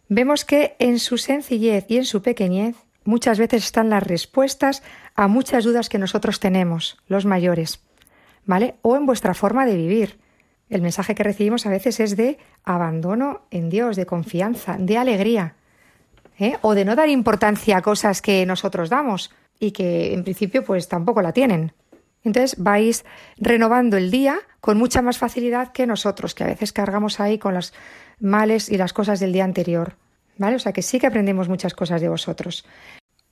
vemos 0.08 0.44
que 0.44 0.76
en 0.78 0.98
su 0.98 1.18
sencillez 1.18 1.86
y 1.88 1.98
en 1.98 2.04
su 2.04 2.22
pequeñez 2.22 2.76
muchas 3.04 3.38
veces 3.38 3.64
están 3.64 3.90
las 3.90 4.02
respuestas 4.02 4.82
a 5.14 5.28
muchas 5.28 5.64
dudas 5.64 5.88
que 5.88 5.98
nosotros 5.98 6.40
tenemos, 6.40 6.98
los 7.06 7.24
mayores, 7.24 7.80
¿vale? 8.44 8.74
O 8.82 8.96
en 8.96 9.06
vuestra 9.06 9.34
forma 9.34 9.66
de 9.66 9.76
vivir. 9.76 10.18
El 10.70 10.82
mensaje 10.82 11.16
que 11.16 11.24
recibimos 11.24 11.66
a 11.66 11.70
veces 11.70 11.98
es 11.98 12.16
de 12.16 12.38
abandono 12.64 13.42
en 13.50 13.68
Dios, 13.68 13.96
de 13.96 14.06
confianza, 14.06 14.76
de 14.78 14.96
alegría, 14.96 15.56
¿eh? 16.38 16.56
o 16.62 16.74
de 16.74 16.84
no 16.84 16.94
dar 16.94 17.08
importancia 17.08 17.76
a 17.76 17.82
cosas 17.82 18.22
que 18.22 18.46
nosotros 18.46 18.88
damos 18.88 19.32
y 19.58 19.72
que 19.72 20.14
en 20.14 20.22
principio 20.22 20.64
pues 20.64 20.88
tampoco 20.88 21.22
la 21.22 21.32
tienen. 21.32 21.72
Entonces 22.22 22.62
vais 22.62 23.04
renovando 23.36 23.96
el 23.96 24.10
día 24.10 24.38
con 24.60 24.78
mucha 24.78 25.02
más 25.02 25.18
facilidad 25.18 25.72
que 25.72 25.86
nosotros, 25.86 26.34
que 26.34 26.44
a 26.44 26.48
veces 26.48 26.72
cargamos 26.72 27.18
ahí 27.18 27.38
con 27.38 27.54
los 27.54 27.72
males 28.20 28.68
y 28.68 28.76
las 28.76 28.92
cosas 28.92 29.18
del 29.18 29.32
día 29.32 29.44
anterior. 29.44 29.96
¿Vale? 30.38 30.56
O 30.56 30.58
sea 30.58 30.72
que 30.72 30.82
sí 30.82 30.98
que 30.98 31.06
aprendemos 31.06 31.48
muchas 31.48 31.74
cosas 31.74 32.00
de 32.00 32.08
vosotros. 32.08 32.64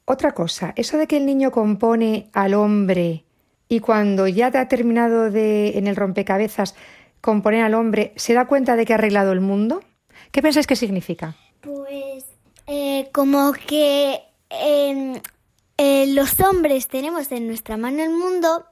Otra 0.04 0.32
cosa, 0.32 0.72
eso 0.76 0.98
de 0.98 1.06
que 1.06 1.18
el 1.18 1.26
niño 1.26 1.50
compone 1.50 2.28
al 2.32 2.54
hombre 2.54 3.24
y 3.68 3.80
cuando 3.80 4.26
ya 4.26 4.50
te 4.50 4.58
ha 4.58 4.68
terminado 4.68 5.30
de 5.30 5.78
en 5.78 5.86
el 5.86 5.96
rompecabezas 5.96 6.74
componer 7.20 7.62
al 7.62 7.74
hombre, 7.74 8.12
se 8.16 8.34
da 8.34 8.46
cuenta 8.46 8.76
de 8.76 8.84
que 8.84 8.92
ha 8.92 8.96
arreglado 8.96 9.32
el 9.32 9.40
mundo. 9.40 9.82
¿Qué 10.30 10.42
pensáis 10.42 10.66
que 10.66 10.76
significa? 10.76 11.36
Pues 11.60 12.24
eh, 12.66 13.08
como 13.12 13.52
que 13.52 14.20
eh, 14.50 15.20
eh, 15.76 16.06
los 16.08 16.40
hombres 16.40 16.88
tenemos 16.88 17.30
en 17.32 17.46
nuestra 17.46 17.76
mano 17.76 18.02
el 18.02 18.10
mundo, 18.10 18.64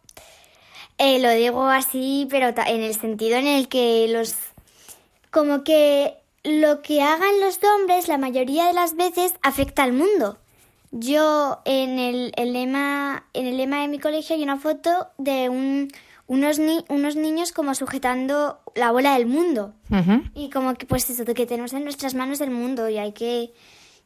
eh, 0.99 1.19
lo 1.21 1.31
digo 1.31 1.65
así, 1.65 2.27
pero 2.31 2.49
en 2.49 2.83
el 2.83 2.95
sentido 2.95 3.37
en 3.37 3.47
el 3.47 3.69
que 3.69 4.09
los... 4.09 4.35
como 5.31 5.63
que 5.63 6.17
lo 6.43 6.81
que 6.81 7.03
hagan 7.03 7.41
los 7.41 7.59
hombres 7.63 8.09
la 8.09 8.19
mayoría 8.19 8.67
de 8.67 8.73
las 8.73 8.95
veces 8.95 9.35
afecta 9.43 9.83
al 9.83 9.93
mundo. 9.93 10.39
Yo 10.93 11.61
en 11.65 11.99
el 11.99 12.33
lema 12.53 13.27
en 13.35 13.47
el 13.47 13.57
lema 13.57 13.83
de 13.83 13.89
mi 13.89 13.99
colegio 13.99 14.37
hay 14.37 14.43
una 14.43 14.57
foto 14.57 15.09
de 15.19 15.49
un, 15.49 15.93
unos, 16.27 16.59
ni- 16.59 16.85
unos 16.89 17.17
niños 17.17 17.53
como 17.53 17.75
sujetando 17.75 18.61
la 18.75 18.91
bola 18.93 19.15
del 19.15 19.27
mundo. 19.27 19.75
Y 20.35 20.51
como 20.51 20.75
que 20.75 20.87
pues 20.87 21.09
eso, 21.11 21.25
que 21.25 21.47
tenemos 21.47 21.73
en 21.73 21.85
nuestras 21.85 22.15
manos 22.15 22.41
el 22.41 22.51
mundo 22.51 22.89
y 22.89 22.99
hay 22.99 23.13
que, 23.13 23.53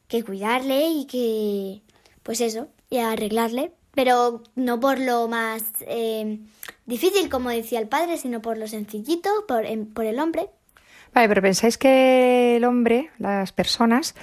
que 0.07 0.23
cuidarle 0.23 0.87
y 0.89 1.05
que, 1.05 1.81
pues 2.23 2.41
eso, 2.41 2.67
y 2.89 2.97
arreglarle. 2.97 3.71
Pero 3.93 4.43
no 4.55 4.79
por 4.79 4.99
lo 4.99 5.27
más 5.27 5.63
eh, 5.81 6.39
difícil, 6.85 7.29
como 7.29 7.49
decía 7.49 7.79
el 7.79 7.89
padre, 7.89 8.17
sino 8.17 8.41
por 8.41 8.57
lo 8.57 8.67
sencillito, 8.67 9.29
por, 9.47 9.65
em- 9.65 9.85
por 9.85 10.05
el 10.05 10.17
hombre. 10.19 10.49
Vale, 11.13 11.27
pero 11.27 11.41
pensáis 11.41 11.77
que 11.77 12.55
el 12.55 12.63
hombre, 12.63 13.09
las 13.19 13.51
personas, 13.51 14.15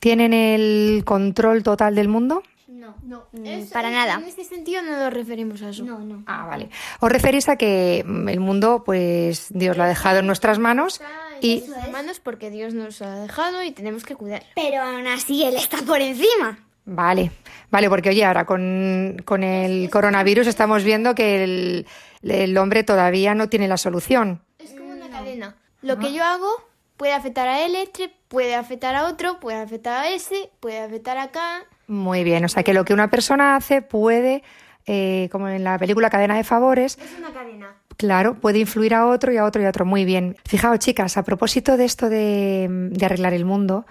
tienen 0.00 0.34
el 0.34 1.02
control 1.06 1.62
total 1.62 1.94
del 1.94 2.08
mundo? 2.08 2.42
No, 2.86 2.94
No, 3.02 3.26
Mm, 3.32 3.68
para 3.72 3.90
nada. 3.90 4.14
En 4.14 4.24
este 4.24 4.44
sentido 4.44 4.82
no 4.82 4.92
nos 4.98 5.12
referimos 5.12 5.62
a 5.62 5.70
eso. 5.70 5.84
no, 5.84 5.98
no. 6.00 6.22
Ah, 6.26 6.46
vale. 6.46 6.70
Os 7.00 7.10
referís 7.10 7.48
a 7.48 7.56
que 7.56 8.04
mm, 8.06 8.28
el 8.28 8.40
mundo, 8.40 8.82
pues 8.84 9.46
Dios 9.50 9.76
lo 9.76 9.82
ha 9.84 9.88
dejado 9.88 10.20
en 10.20 10.26
nuestras 10.26 10.58
manos 10.58 11.00
y 11.40 11.60
sus 11.60 11.88
manos 11.90 12.20
porque 12.20 12.50
Dios 12.50 12.74
nos 12.74 13.02
ha 13.02 13.20
dejado 13.20 13.62
y 13.62 13.72
tenemos 13.72 14.04
que 14.04 14.14
cuidarlo. 14.14 14.46
Pero 14.54 14.82
aún 14.82 15.06
así 15.06 15.44
él 15.44 15.56
está 15.56 15.78
por 15.78 16.00
encima. 16.00 16.58
Vale, 16.84 17.32
vale, 17.70 17.88
porque 17.88 18.10
oye, 18.10 18.24
ahora 18.24 18.46
con, 18.46 19.16
con 19.24 19.42
el 19.42 19.90
coronavirus 19.90 20.46
estamos 20.46 20.84
viendo 20.84 21.16
que 21.16 21.42
el, 21.42 21.86
el 22.22 22.56
hombre 22.58 22.84
todavía 22.84 23.34
no 23.34 23.48
tiene 23.48 23.66
la 23.66 23.76
solución. 23.76 24.40
Es 24.60 24.70
como 24.70 24.92
una 24.92 25.08
cadena. 25.10 25.56
Lo 25.82 25.98
que 25.98 26.12
yo 26.12 26.22
hago 26.22 26.48
puede 26.96 27.12
afectar 27.12 27.48
a 27.48 27.64
él, 27.66 27.74
este, 27.74 28.12
puede 28.28 28.54
afectar 28.54 28.94
a 28.94 29.06
otro, 29.08 29.40
puede 29.40 29.58
afectar 29.58 30.04
a 30.04 30.10
ese, 30.10 30.50
puede 30.60 30.78
afectar 30.78 31.18
acá. 31.18 31.64
Muy 31.88 32.24
bien, 32.24 32.44
o 32.44 32.48
sea 32.48 32.62
que 32.62 32.74
lo 32.74 32.84
que 32.84 32.92
una 32.94 33.10
persona 33.10 33.56
hace 33.56 33.80
puede, 33.82 34.42
eh, 34.86 35.28
como 35.30 35.48
en 35.48 35.62
la 35.64 35.78
película 35.78 36.10
Cadena 36.10 36.36
de 36.36 36.44
Favores, 36.44 36.98
Es 37.00 37.18
una 37.18 37.32
cadena. 37.32 37.76
Claro, 37.96 38.34
puede 38.34 38.58
influir 38.58 38.92
a 38.94 39.06
otro 39.06 39.32
y 39.32 39.36
a 39.38 39.44
otro 39.44 39.62
y 39.62 39.64
a 39.64 39.70
otro. 39.70 39.84
Muy 39.86 40.04
bien. 40.04 40.36
Fijaos, 40.44 40.78
chicas, 40.80 41.16
a 41.16 41.22
propósito 41.24 41.76
de 41.78 41.84
esto 41.86 42.08
de, 42.10 42.68
de 42.90 43.06
arreglar 43.06 43.32
el 43.32 43.44
mundo, 43.46 43.86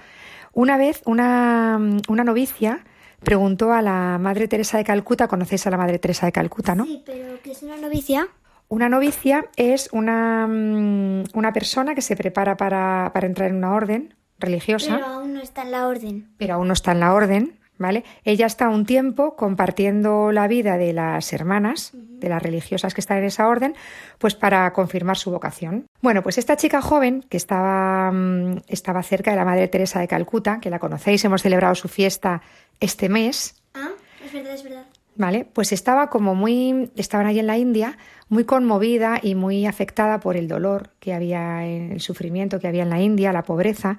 una 0.54 0.78
vez 0.78 1.02
una, 1.06 1.80
una 2.08 2.24
novicia 2.24 2.84
preguntó 3.24 3.74
a 3.74 3.82
la 3.82 4.18
Madre 4.20 4.48
Teresa 4.48 4.78
de 4.78 4.84
Calcuta, 4.84 5.28
conocéis 5.28 5.66
a 5.66 5.72
la 5.72 5.78
Madre 5.78 5.98
Teresa 5.98 6.28
de 6.28 6.32
Calcuta, 6.32 6.76
¿no? 6.76 6.86
Sí, 6.86 7.02
pero 7.06 7.42
que 7.42 7.52
es 7.52 7.64
una 7.64 7.78
novicia. 7.78 8.28
Una 8.68 8.90
novicia 8.90 9.46
es 9.56 9.90
una, 9.92 10.46
mm, 10.48 11.24
una 11.34 11.52
persona 11.54 11.96
que 11.96 12.02
se 12.02 12.16
prepara 12.16 12.58
para, 12.58 13.10
para 13.14 13.26
entrar 13.26 13.50
en 13.50 13.56
una 13.56 13.74
orden 13.74 14.14
religiosa 14.38 14.96
Pero 14.98 15.06
aún 15.08 15.34
no 15.34 15.42
está 15.42 15.64
en 15.64 15.72
la 15.72 15.88
orden. 15.88 16.30
pero 16.38 16.56
aún 16.56 16.68
no 16.68 16.74
está 16.74 16.92
en 16.92 17.00
la 17.00 17.14
orden, 17.14 17.60
¿vale? 17.78 18.04
Ella 18.24 18.46
está 18.46 18.70
un 18.70 18.86
tiempo 18.86 19.36
compartiendo 19.36 20.32
la 20.32 20.48
vida 20.48 20.78
de 20.78 20.94
las 20.94 21.34
hermanas, 21.34 21.92
de 21.94 22.30
las 22.30 22.42
religiosas 22.42 22.94
que 22.94 23.02
están 23.02 23.20
en 23.20 23.26
esa 23.26 23.48
orden, 23.48 23.76
pues 24.18 24.36
para 24.36 24.72
confirmar 24.74 25.18
su 25.18 25.32
vocación. 25.32 25.86
Bueno, 26.02 26.24
pues 26.24 26.38
esta 26.38 26.58
chica 26.58 26.82
joven 26.82 27.26
que 27.30 27.38
estaba, 27.38 28.12
mm, 28.12 28.62
estaba 28.68 29.04
cerca 29.04 29.32
de 29.32 29.38
la 29.38 29.46
Madre 29.46 29.68
Teresa 29.68 30.00
de 30.00 30.08
Calcuta, 30.08 30.60
que 30.60 30.70
la 30.70 30.80
conocéis, 30.80 31.24
hemos 31.26 31.42
celebrado 31.42 31.76
su 31.76 31.88
fiesta 31.88 32.42
este 32.80 33.10
mes, 33.10 33.56
Ah, 33.74 33.92
es 34.26 34.32
verdad, 34.32 34.54
es 34.54 34.64
verdad. 34.64 34.86
¿vale? 35.16 35.46
Pues 35.52 35.72
estaba 35.72 36.10
como 36.10 36.36
muy, 36.36 36.92
estaban 36.96 37.28
ahí 37.28 37.40
en 37.40 37.48
la 37.48 37.58
India, 37.58 37.98
muy 38.30 38.44
conmovida 38.44 39.20
y 39.22 39.36
muy 39.36 39.66
afectada 39.66 40.20
por 40.20 40.38
el 40.38 40.48
dolor 40.48 40.92
que 41.00 41.14
había, 41.14 41.66
el 41.66 42.00
sufrimiento 42.02 42.60
que 42.60 42.68
había 42.68 42.84
en 42.84 42.90
la 42.90 43.02
India, 43.02 43.34
la 43.34 43.44
pobreza, 43.44 43.98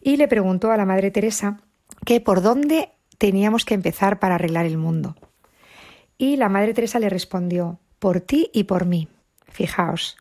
y 0.00 0.16
le 0.16 0.28
preguntó 0.28 0.70
a 0.70 0.76
la 0.76 0.84
Madre 0.84 1.10
Teresa 1.10 1.58
que 2.04 2.20
por 2.20 2.42
dónde 2.42 2.90
teníamos 3.18 3.64
que 3.64 3.74
empezar 3.74 4.18
para 4.18 4.36
arreglar 4.36 4.66
el 4.66 4.78
mundo. 4.78 5.16
Y 6.18 6.36
la 6.36 6.48
Madre 6.48 6.74
Teresa 6.74 6.98
le 6.98 7.08
respondió, 7.08 7.78
por 7.98 8.20
ti 8.20 8.50
y 8.52 8.64
por 8.64 8.86
mí. 8.86 9.08
Fijaos, 9.48 10.16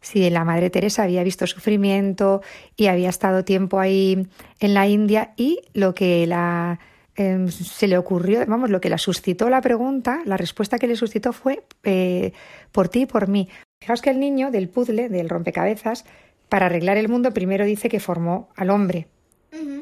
si 0.00 0.28
la 0.30 0.44
Madre 0.44 0.70
Teresa 0.70 1.02
había 1.02 1.22
visto 1.22 1.46
sufrimiento 1.46 2.42
y 2.76 2.86
había 2.86 3.08
estado 3.08 3.44
tiempo 3.44 3.78
ahí 3.78 4.26
en 4.58 4.74
la 4.74 4.86
India 4.86 5.32
y 5.36 5.60
lo 5.74 5.94
que 5.94 6.26
la 6.26 6.80
eh, 7.16 7.46
se 7.50 7.86
le 7.86 7.98
ocurrió, 7.98 8.44
vamos, 8.46 8.70
lo 8.70 8.80
que 8.80 8.88
la 8.88 8.98
suscitó 8.98 9.50
la 9.50 9.60
pregunta, 9.60 10.22
la 10.24 10.36
respuesta 10.36 10.78
que 10.78 10.86
le 10.86 10.96
suscitó 10.96 11.32
fue 11.32 11.64
eh, 11.84 12.32
por 12.72 12.88
ti 12.88 13.02
y 13.02 13.06
por 13.06 13.28
mí. 13.28 13.48
Fijaos 13.82 14.00
que 14.00 14.10
el 14.10 14.20
niño 14.20 14.50
del 14.50 14.68
puzzle, 14.68 15.08
del 15.08 15.28
rompecabezas, 15.28 16.04
para 16.48 16.66
arreglar 16.66 16.96
el 16.96 17.08
mundo 17.08 17.32
primero 17.32 17.64
dice 17.64 17.88
que 17.88 18.00
formó 18.00 18.48
al 18.56 18.70
hombre, 18.70 19.06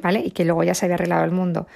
¿vale? 0.03 0.21
Y 0.21 0.33
que 0.33 0.44
luego 0.44 0.64
ya 0.64 0.75
se 0.75 0.85
había 0.87 0.97
arreglado 0.97 1.25
el 1.25 1.31
mundo. 1.31 1.66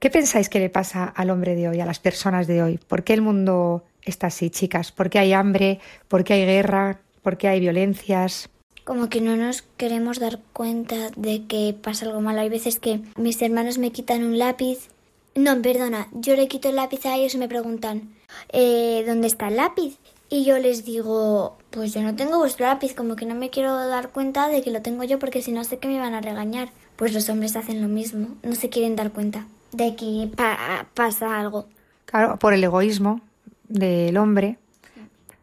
¿Qué 0.00 0.08
pensáis 0.08 0.48
que 0.48 0.60
le 0.60 0.70
pasa 0.70 1.04
al 1.04 1.28
hombre 1.28 1.54
de 1.54 1.68
hoy, 1.68 1.78
a 1.78 1.84
las 1.84 1.98
personas 1.98 2.46
de 2.46 2.62
hoy? 2.62 2.78
¿Por 2.78 3.04
qué 3.04 3.12
el 3.12 3.20
mundo 3.20 3.84
está 4.00 4.28
así, 4.28 4.48
chicas? 4.48 4.92
¿Por 4.92 5.10
qué 5.10 5.18
hay 5.18 5.34
hambre? 5.34 5.78
¿Por 6.08 6.24
qué 6.24 6.32
hay 6.32 6.46
guerra? 6.46 7.02
¿Por 7.20 7.36
qué 7.36 7.48
hay 7.48 7.60
violencias? 7.60 8.48
Como 8.84 9.10
que 9.10 9.20
no 9.20 9.36
nos 9.36 9.60
queremos 9.76 10.18
dar 10.18 10.38
cuenta 10.54 11.10
de 11.16 11.44
que 11.46 11.76
pasa 11.78 12.06
algo 12.06 12.22
malo. 12.22 12.40
Hay 12.40 12.48
veces 12.48 12.78
que 12.80 13.02
mis 13.18 13.42
hermanos 13.42 13.76
me 13.76 13.92
quitan 13.92 14.24
un 14.24 14.38
lápiz. 14.38 14.88
No, 15.34 15.60
perdona, 15.60 16.08
yo 16.12 16.34
le 16.34 16.48
quito 16.48 16.70
el 16.70 16.76
lápiz 16.76 17.04
a 17.04 17.16
ellos 17.16 17.34
y 17.34 17.38
me 17.38 17.46
preguntan, 17.46 18.08
eh, 18.54 19.04
¿dónde 19.06 19.26
está 19.26 19.48
el 19.48 19.56
lápiz? 19.56 19.98
Y 20.30 20.46
yo 20.46 20.56
les 20.56 20.86
digo, 20.86 21.58
pues 21.68 21.92
yo 21.92 22.00
no 22.00 22.16
tengo 22.16 22.38
vuestro 22.38 22.64
lápiz, 22.64 22.94
como 22.94 23.16
que 23.16 23.26
no 23.26 23.34
me 23.34 23.50
quiero 23.50 23.76
dar 23.76 24.08
cuenta 24.08 24.48
de 24.48 24.62
que 24.62 24.70
lo 24.70 24.80
tengo 24.80 25.04
yo 25.04 25.18
porque 25.18 25.42
si 25.42 25.52
no 25.52 25.62
sé 25.62 25.76
que 25.76 25.88
me 25.88 25.98
van 25.98 26.14
a 26.14 26.22
regañar. 26.22 26.70
Pues 26.96 27.12
los 27.12 27.28
hombres 27.28 27.54
hacen 27.54 27.82
lo 27.82 27.88
mismo, 27.88 28.28
no 28.42 28.54
se 28.54 28.70
quieren 28.70 28.96
dar 28.96 29.12
cuenta 29.12 29.46
de 29.72 29.94
que 29.96 30.28
pa- 30.36 30.86
pasa 30.94 31.38
algo. 31.38 31.66
Claro, 32.06 32.38
por 32.38 32.52
el 32.54 32.62
egoísmo 32.64 33.20
del 33.68 34.16
hombre, 34.16 34.58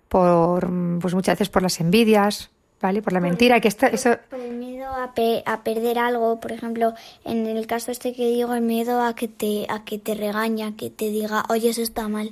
por 0.09 0.69
pues 0.99 1.13
muchas 1.13 1.35
veces 1.35 1.49
por 1.49 1.62
las 1.62 1.79
envidias, 1.79 2.49
¿vale? 2.81 3.02
Por 3.02 3.13
la 3.13 3.19
mentira, 3.19 3.60
que 3.60 3.67
esta- 3.67 3.87
eso 3.87 4.17
Por 4.29 4.39
el 4.39 4.56
miedo 4.56 4.87
a, 4.93 5.13
pe- 5.13 5.43
a 5.45 5.63
perder 5.63 5.99
algo, 5.99 6.39
por 6.39 6.52
ejemplo, 6.52 6.93
en 7.25 7.45
el 7.47 7.67
caso 7.67 7.91
este 7.91 8.13
que 8.13 8.27
digo, 8.27 8.54
el 8.54 8.62
miedo 8.62 9.02
a 9.02 9.15
que 9.15 9.27
te 9.27 9.65
a 9.69 9.83
que 9.83 9.97
te 9.97 10.13
regaña, 10.15 10.75
que 10.75 10.89
te 10.89 11.10
diga, 11.10 11.43
oye, 11.49 11.69
eso 11.69 11.81
está 11.81 12.08
mal. 12.08 12.31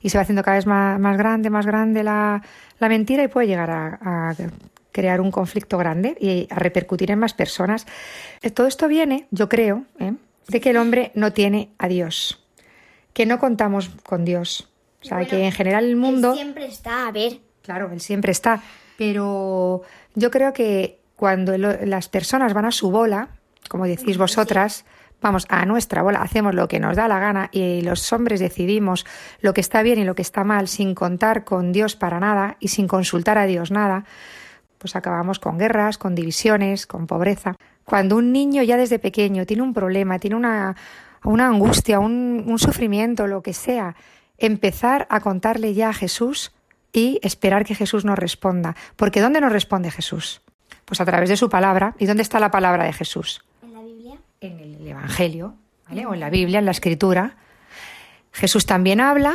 Y 0.00 0.10
se 0.10 0.18
va 0.18 0.22
haciendo 0.22 0.44
cada 0.44 0.56
vez 0.58 0.66
más, 0.66 1.00
más 1.00 1.16
grande, 1.18 1.50
más 1.50 1.66
grande 1.66 2.04
la, 2.04 2.40
la 2.78 2.88
mentira 2.88 3.24
y 3.24 3.28
puede 3.28 3.48
llegar 3.48 3.68
a, 3.70 3.98
a 4.30 4.34
crear 4.92 5.20
un 5.20 5.32
conflicto 5.32 5.76
grande 5.76 6.16
y 6.20 6.46
a 6.50 6.54
repercutir 6.56 7.10
en 7.10 7.18
más 7.18 7.34
personas. 7.34 7.84
Eh, 8.42 8.50
Todo 8.50 8.68
esto 8.68 8.86
viene, 8.86 9.26
yo 9.32 9.48
creo, 9.48 9.82
¿eh? 9.98 10.12
De 10.48 10.60
que 10.60 10.70
el 10.70 10.76
hombre 10.76 11.12
no 11.14 11.32
tiene 11.32 11.70
a 11.78 11.88
Dios, 11.88 12.44
que 13.12 13.26
no 13.26 13.38
contamos 13.38 13.90
con 14.02 14.24
Dios. 14.24 14.68
O 15.02 15.06
sea, 15.06 15.24
que 15.26 15.44
en 15.44 15.52
general 15.52 15.84
el 15.84 15.96
mundo... 15.96 16.32
Él 16.32 16.38
siempre 16.38 16.66
está, 16.66 17.08
a 17.08 17.12
ver. 17.12 17.40
Claro, 17.62 17.90
él 17.92 18.00
siempre 18.00 18.32
está. 18.32 18.62
Pero 18.96 19.82
yo 20.14 20.30
creo 20.30 20.52
que 20.52 21.00
cuando 21.16 21.56
las 21.58 22.08
personas 22.08 22.54
van 22.54 22.64
a 22.64 22.70
su 22.70 22.90
bola, 22.90 23.28
como 23.68 23.86
decís 23.86 24.16
vosotras, 24.16 24.84
vamos 25.20 25.46
a 25.48 25.64
nuestra 25.64 26.02
bola, 26.02 26.20
hacemos 26.20 26.54
lo 26.54 26.68
que 26.68 26.80
nos 26.80 26.96
da 26.96 27.08
la 27.08 27.18
gana 27.18 27.48
y 27.50 27.80
los 27.80 28.12
hombres 28.12 28.40
decidimos 28.40 29.06
lo 29.40 29.54
que 29.54 29.62
está 29.62 29.82
bien 29.82 29.98
y 29.98 30.04
lo 30.04 30.14
que 30.14 30.22
está 30.22 30.44
mal 30.44 30.68
sin 30.68 30.94
contar 30.94 31.44
con 31.44 31.72
Dios 31.72 31.96
para 31.96 32.20
nada 32.20 32.56
y 32.60 32.68
sin 32.68 32.88
consultar 32.88 33.38
a 33.38 33.46
Dios 33.46 33.70
nada, 33.70 34.04
pues 34.84 34.96
acabamos 34.96 35.38
con 35.38 35.56
guerras, 35.56 35.96
con 35.96 36.14
divisiones, 36.14 36.86
con 36.86 37.06
pobreza. 37.06 37.56
Cuando 37.86 38.16
un 38.16 38.32
niño 38.32 38.62
ya 38.62 38.76
desde 38.76 38.98
pequeño 38.98 39.46
tiene 39.46 39.62
un 39.62 39.72
problema, 39.72 40.18
tiene 40.18 40.36
una, 40.36 40.76
una 41.24 41.46
angustia, 41.46 42.00
un, 42.00 42.44
un 42.46 42.58
sufrimiento, 42.58 43.26
lo 43.26 43.42
que 43.42 43.54
sea, 43.54 43.96
empezar 44.36 45.06
a 45.08 45.20
contarle 45.20 45.72
ya 45.72 45.88
a 45.88 45.94
Jesús 45.94 46.52
y 46.92 47.18
esperar 47.22 47.64
que 47.64 47.74
Jesús 47.74 48.04
nos 48.04 48.18
responda. 48.18 48.76
Porque 48.96 49.22
¿dónde 49.22 49.40
nos 49.40 49.52
responde 49.52 49.90
Jesús? 49.90 50.42
Pues 50.84 51.00
a 51.00 51.06
través 51.06 51.30
de 51.30 51.38
su 51.38 51.48
palabra. 51.48 51.94
¿Y 51.98 52.04
dónde 52.04 52.22
está 52.22 52.38
la 52.38 52.50
palabra 52.50 52.84
de 52.84 52.92
Jesús? 52.92 53.42
¿En 53.62 53.72
la 53.72 53.80
Biblia? 53.80 54.18
En 54.42 54.60
el 54.60 54.86
Evangelio, 54.86 55.54
¿vale? 55.88 56.04
O 56.04 56.12
en 56.12 56.20
la 56.20 56.28
Biblia, 56.28 56.58
en 56.58 56.66
la 56.66 56.72
Escritura. 56.72 57.38
Jesús 58.32 58.66
también 58.66 59.00
habla 59.00 59.34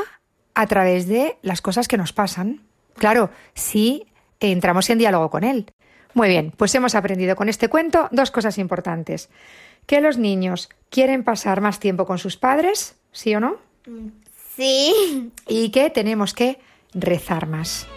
a 0.54 0.68
través 0.68 1.08
de 1.08 1.40
las 1.42 1.62
cosas 1.62 1.88
que 1.88 1.98
nos 1.98 2.14
pasan. 2.14 2.62
Claro, 2.98 3.32
si 3.56 4.06
entramos 4.40 4.90
en 4.90 4.98
diálogo 4.98 5.30
con 5.30 5.44
Él. 5.44 5.72
Muy 6.14 6.30
bien, 6.30 6.52
pues 6.56 6.74
hemos 6.76 6.96
aprendido 6.96 7.36
con 7.36 7.50
este 7.50 7.70
cuento 7.70 8.08
dos 8.12 8.32
cosas 8.32 8.58
importantes. 8.58 9.30
Que 9.86 10.02
los 10.02 10.18
niños 10.18 10.70
quieren 10.90 11.24
pasar 11.24 11.62
más 11.62 11.80
tiempo 11.80 12.06
con 12.06 12.18
sus 12.18 12.38
padres, 12.38 12.96
¿sí 13.12 13.36
o 13.36 13.40
no? 13.40 13.58
Sí. 14.56 15.32
Y 15.48 15.70
que 15.70 15.90
tenemos 15.90 16.34
que 16.34 16.60
rezar 16.94 17.48
más. 17.48 17.88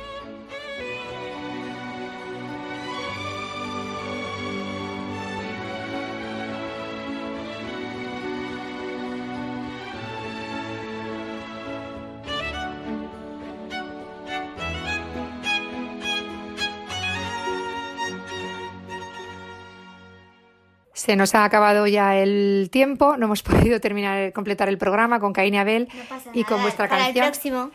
Se 21.05 21.17
nos 21.17 21.35
ha 21.35 21.45
acabado 21.45 21.89
ya 21.89 22.15
el 22.17 22.69
tiempo, 22.71 23.17
no 23.17 23.27
hemos 23.27 23.43
podido 23.51 23.81
terminar, 23.81 24.33
completar 24.33 24.69
el 24.69 24.79
programa 24.79 25.19
con 25.19 25.33
Caín 25.33 25.55
y 25.55 25.59
Abel 25.59 25.89
No 25.89 26.31
y 26.33 26.45
con 26.45 26.63
vuestra 26.63 26.89
Para 26.89 27.07
canción 27.07 27.25
el 27.25 27.31
próximo. 27.33 27.71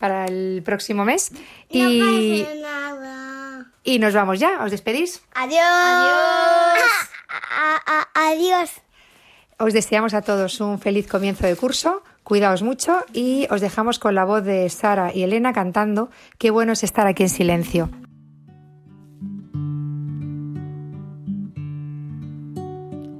para 0.00 0.24
el 0.24 0.62
próximo 0.64 1.04
mes. 1.04 1.30
No 1.30 1.38
Y, 1.70 2.42
pasa 2.42 2.54
nada. 2.56 3.66
y 3.84 4.00
nos 4.00 4.14
vamos 4.14 4.40
ya, 4.40 4.64
¿os 4.64 4.72
despedís? 4.72 5.22
Adiós. 5.36 5.62
Adiós. 7.28 8.06
adiós. 8.14 8.70
Os 9.58 9.72
deseamos 9.72 10.12
a 10.14 10.22
todos 10.22 10.60
un 10.60 10.80
feliz 10.80 11.06
comienzo 11.06 11.46
de 11.46 11.54
curso, 11.54 12.02
cuidaos 12.24 12.62
mucho 12.62 13.04
y 13.12 13.46
os 13.48 13.60
dejamos 13.60 14.00
con 14.00 14.16
la 14.16 14.24
voz 14.24 14.42
de 14.44 14.68
Sara 14.70 15.12
y 15.14 15.22
Elena 15.22 15.52
cantando 15.52 16.10
Qué 16.36 16.50
bueno 16.50 16.72
es 16.72 16.82
estar 16.82 17.06
aquí 17.06 17.22
en 17.22 17.28
silencio. 17.28 17.90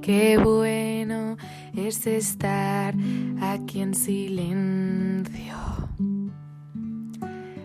Qué 0.07 0.37
bueno 0.37 1.35
es 1.75 2.07
estar 2.07 2.95
aquí 3.41 3.81
en 3.81 3.93
silencio, 3.93 5.57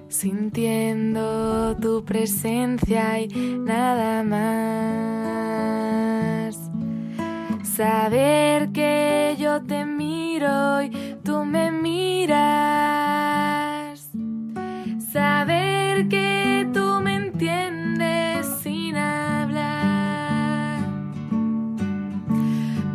sintiendo 0.09 1.76
tu 1.76 2.05
presencia 2.05 3.20
y 3.20 3.28
nada 3.61 4.24
más. 4.24 4.43
Saber 7.62 8.72
que 8.72 9.36
yo 9.38 9.62
te 9.62 9.86
miro 9.86 10.82
y 10.82 10.90
tú 11.22 11.45
me 11.45 11.70
miras. 11.70 13.02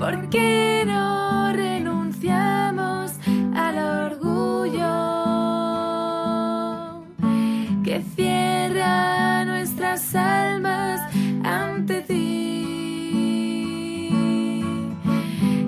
¿Por 0.07 0.29
qué 0.29 0.85
no 0.87 1.51
renunciamos 1.51 3.11
al 3.53 3.77
orgullo 3.77 4.87
que 7.83 8.01
cierra 8.15 9.43
nuestras 9.43 10.15
almas 10.15 11.01
ante 11.43 12.03
ti? 12.03 12.13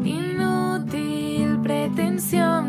Inútil 0.05 1.59
pretensión 1.61 2.68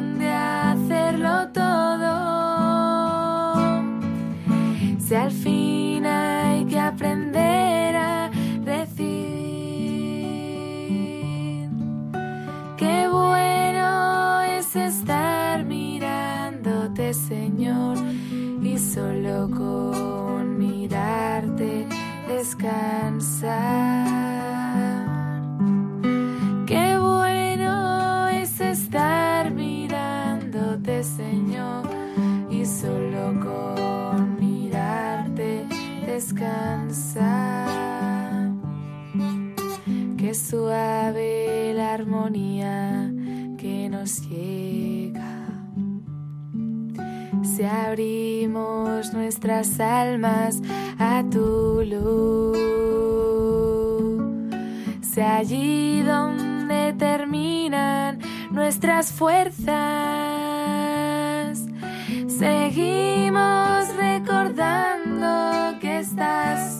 Señor, 17.31 17.97
y 18.61 18.77
solo 18.77 19.49
con 19.51 20.59
mirarte 20.59 21.87
descansar. 22.27 23.55
Qué 26.67 26.99
bueno 26.99 28.27
es 28.31 28.61
estar 28.61 29.53
mirándote, 29.53 31.05
Señor, 31.05 31.85
y 32.51 32.67
solo 32.67 33.39
con 33.39 34.41
mirarte 34.41 35.69
descansar. 36.05 37.69
Qué 40.19 40.35
suave 40.35 41.75
la 41.77 41.95
armonía 41.95 43.09
que 43.57 43.89
nos 43.89 44.29
llega. 44.29 44.90
Si 47.61 47.67
abrimos 47.67 49.13
nuestras 49.13 49.79
almas 49.81 50.63
a 50.99 51.23
tu 51.31 51.83
luz, 51.85 52.57
si 55.03 55.21
allí 55.21 56.01
donde 56.01 56.95
terminan 56.95 58.19
nuestras 58.51 59.13
fuerzas, 59.13 59.69
seguimos 62.29 63.95
recordando 63.95 65.79
que 65.81 65.99
estás 65.99 66.80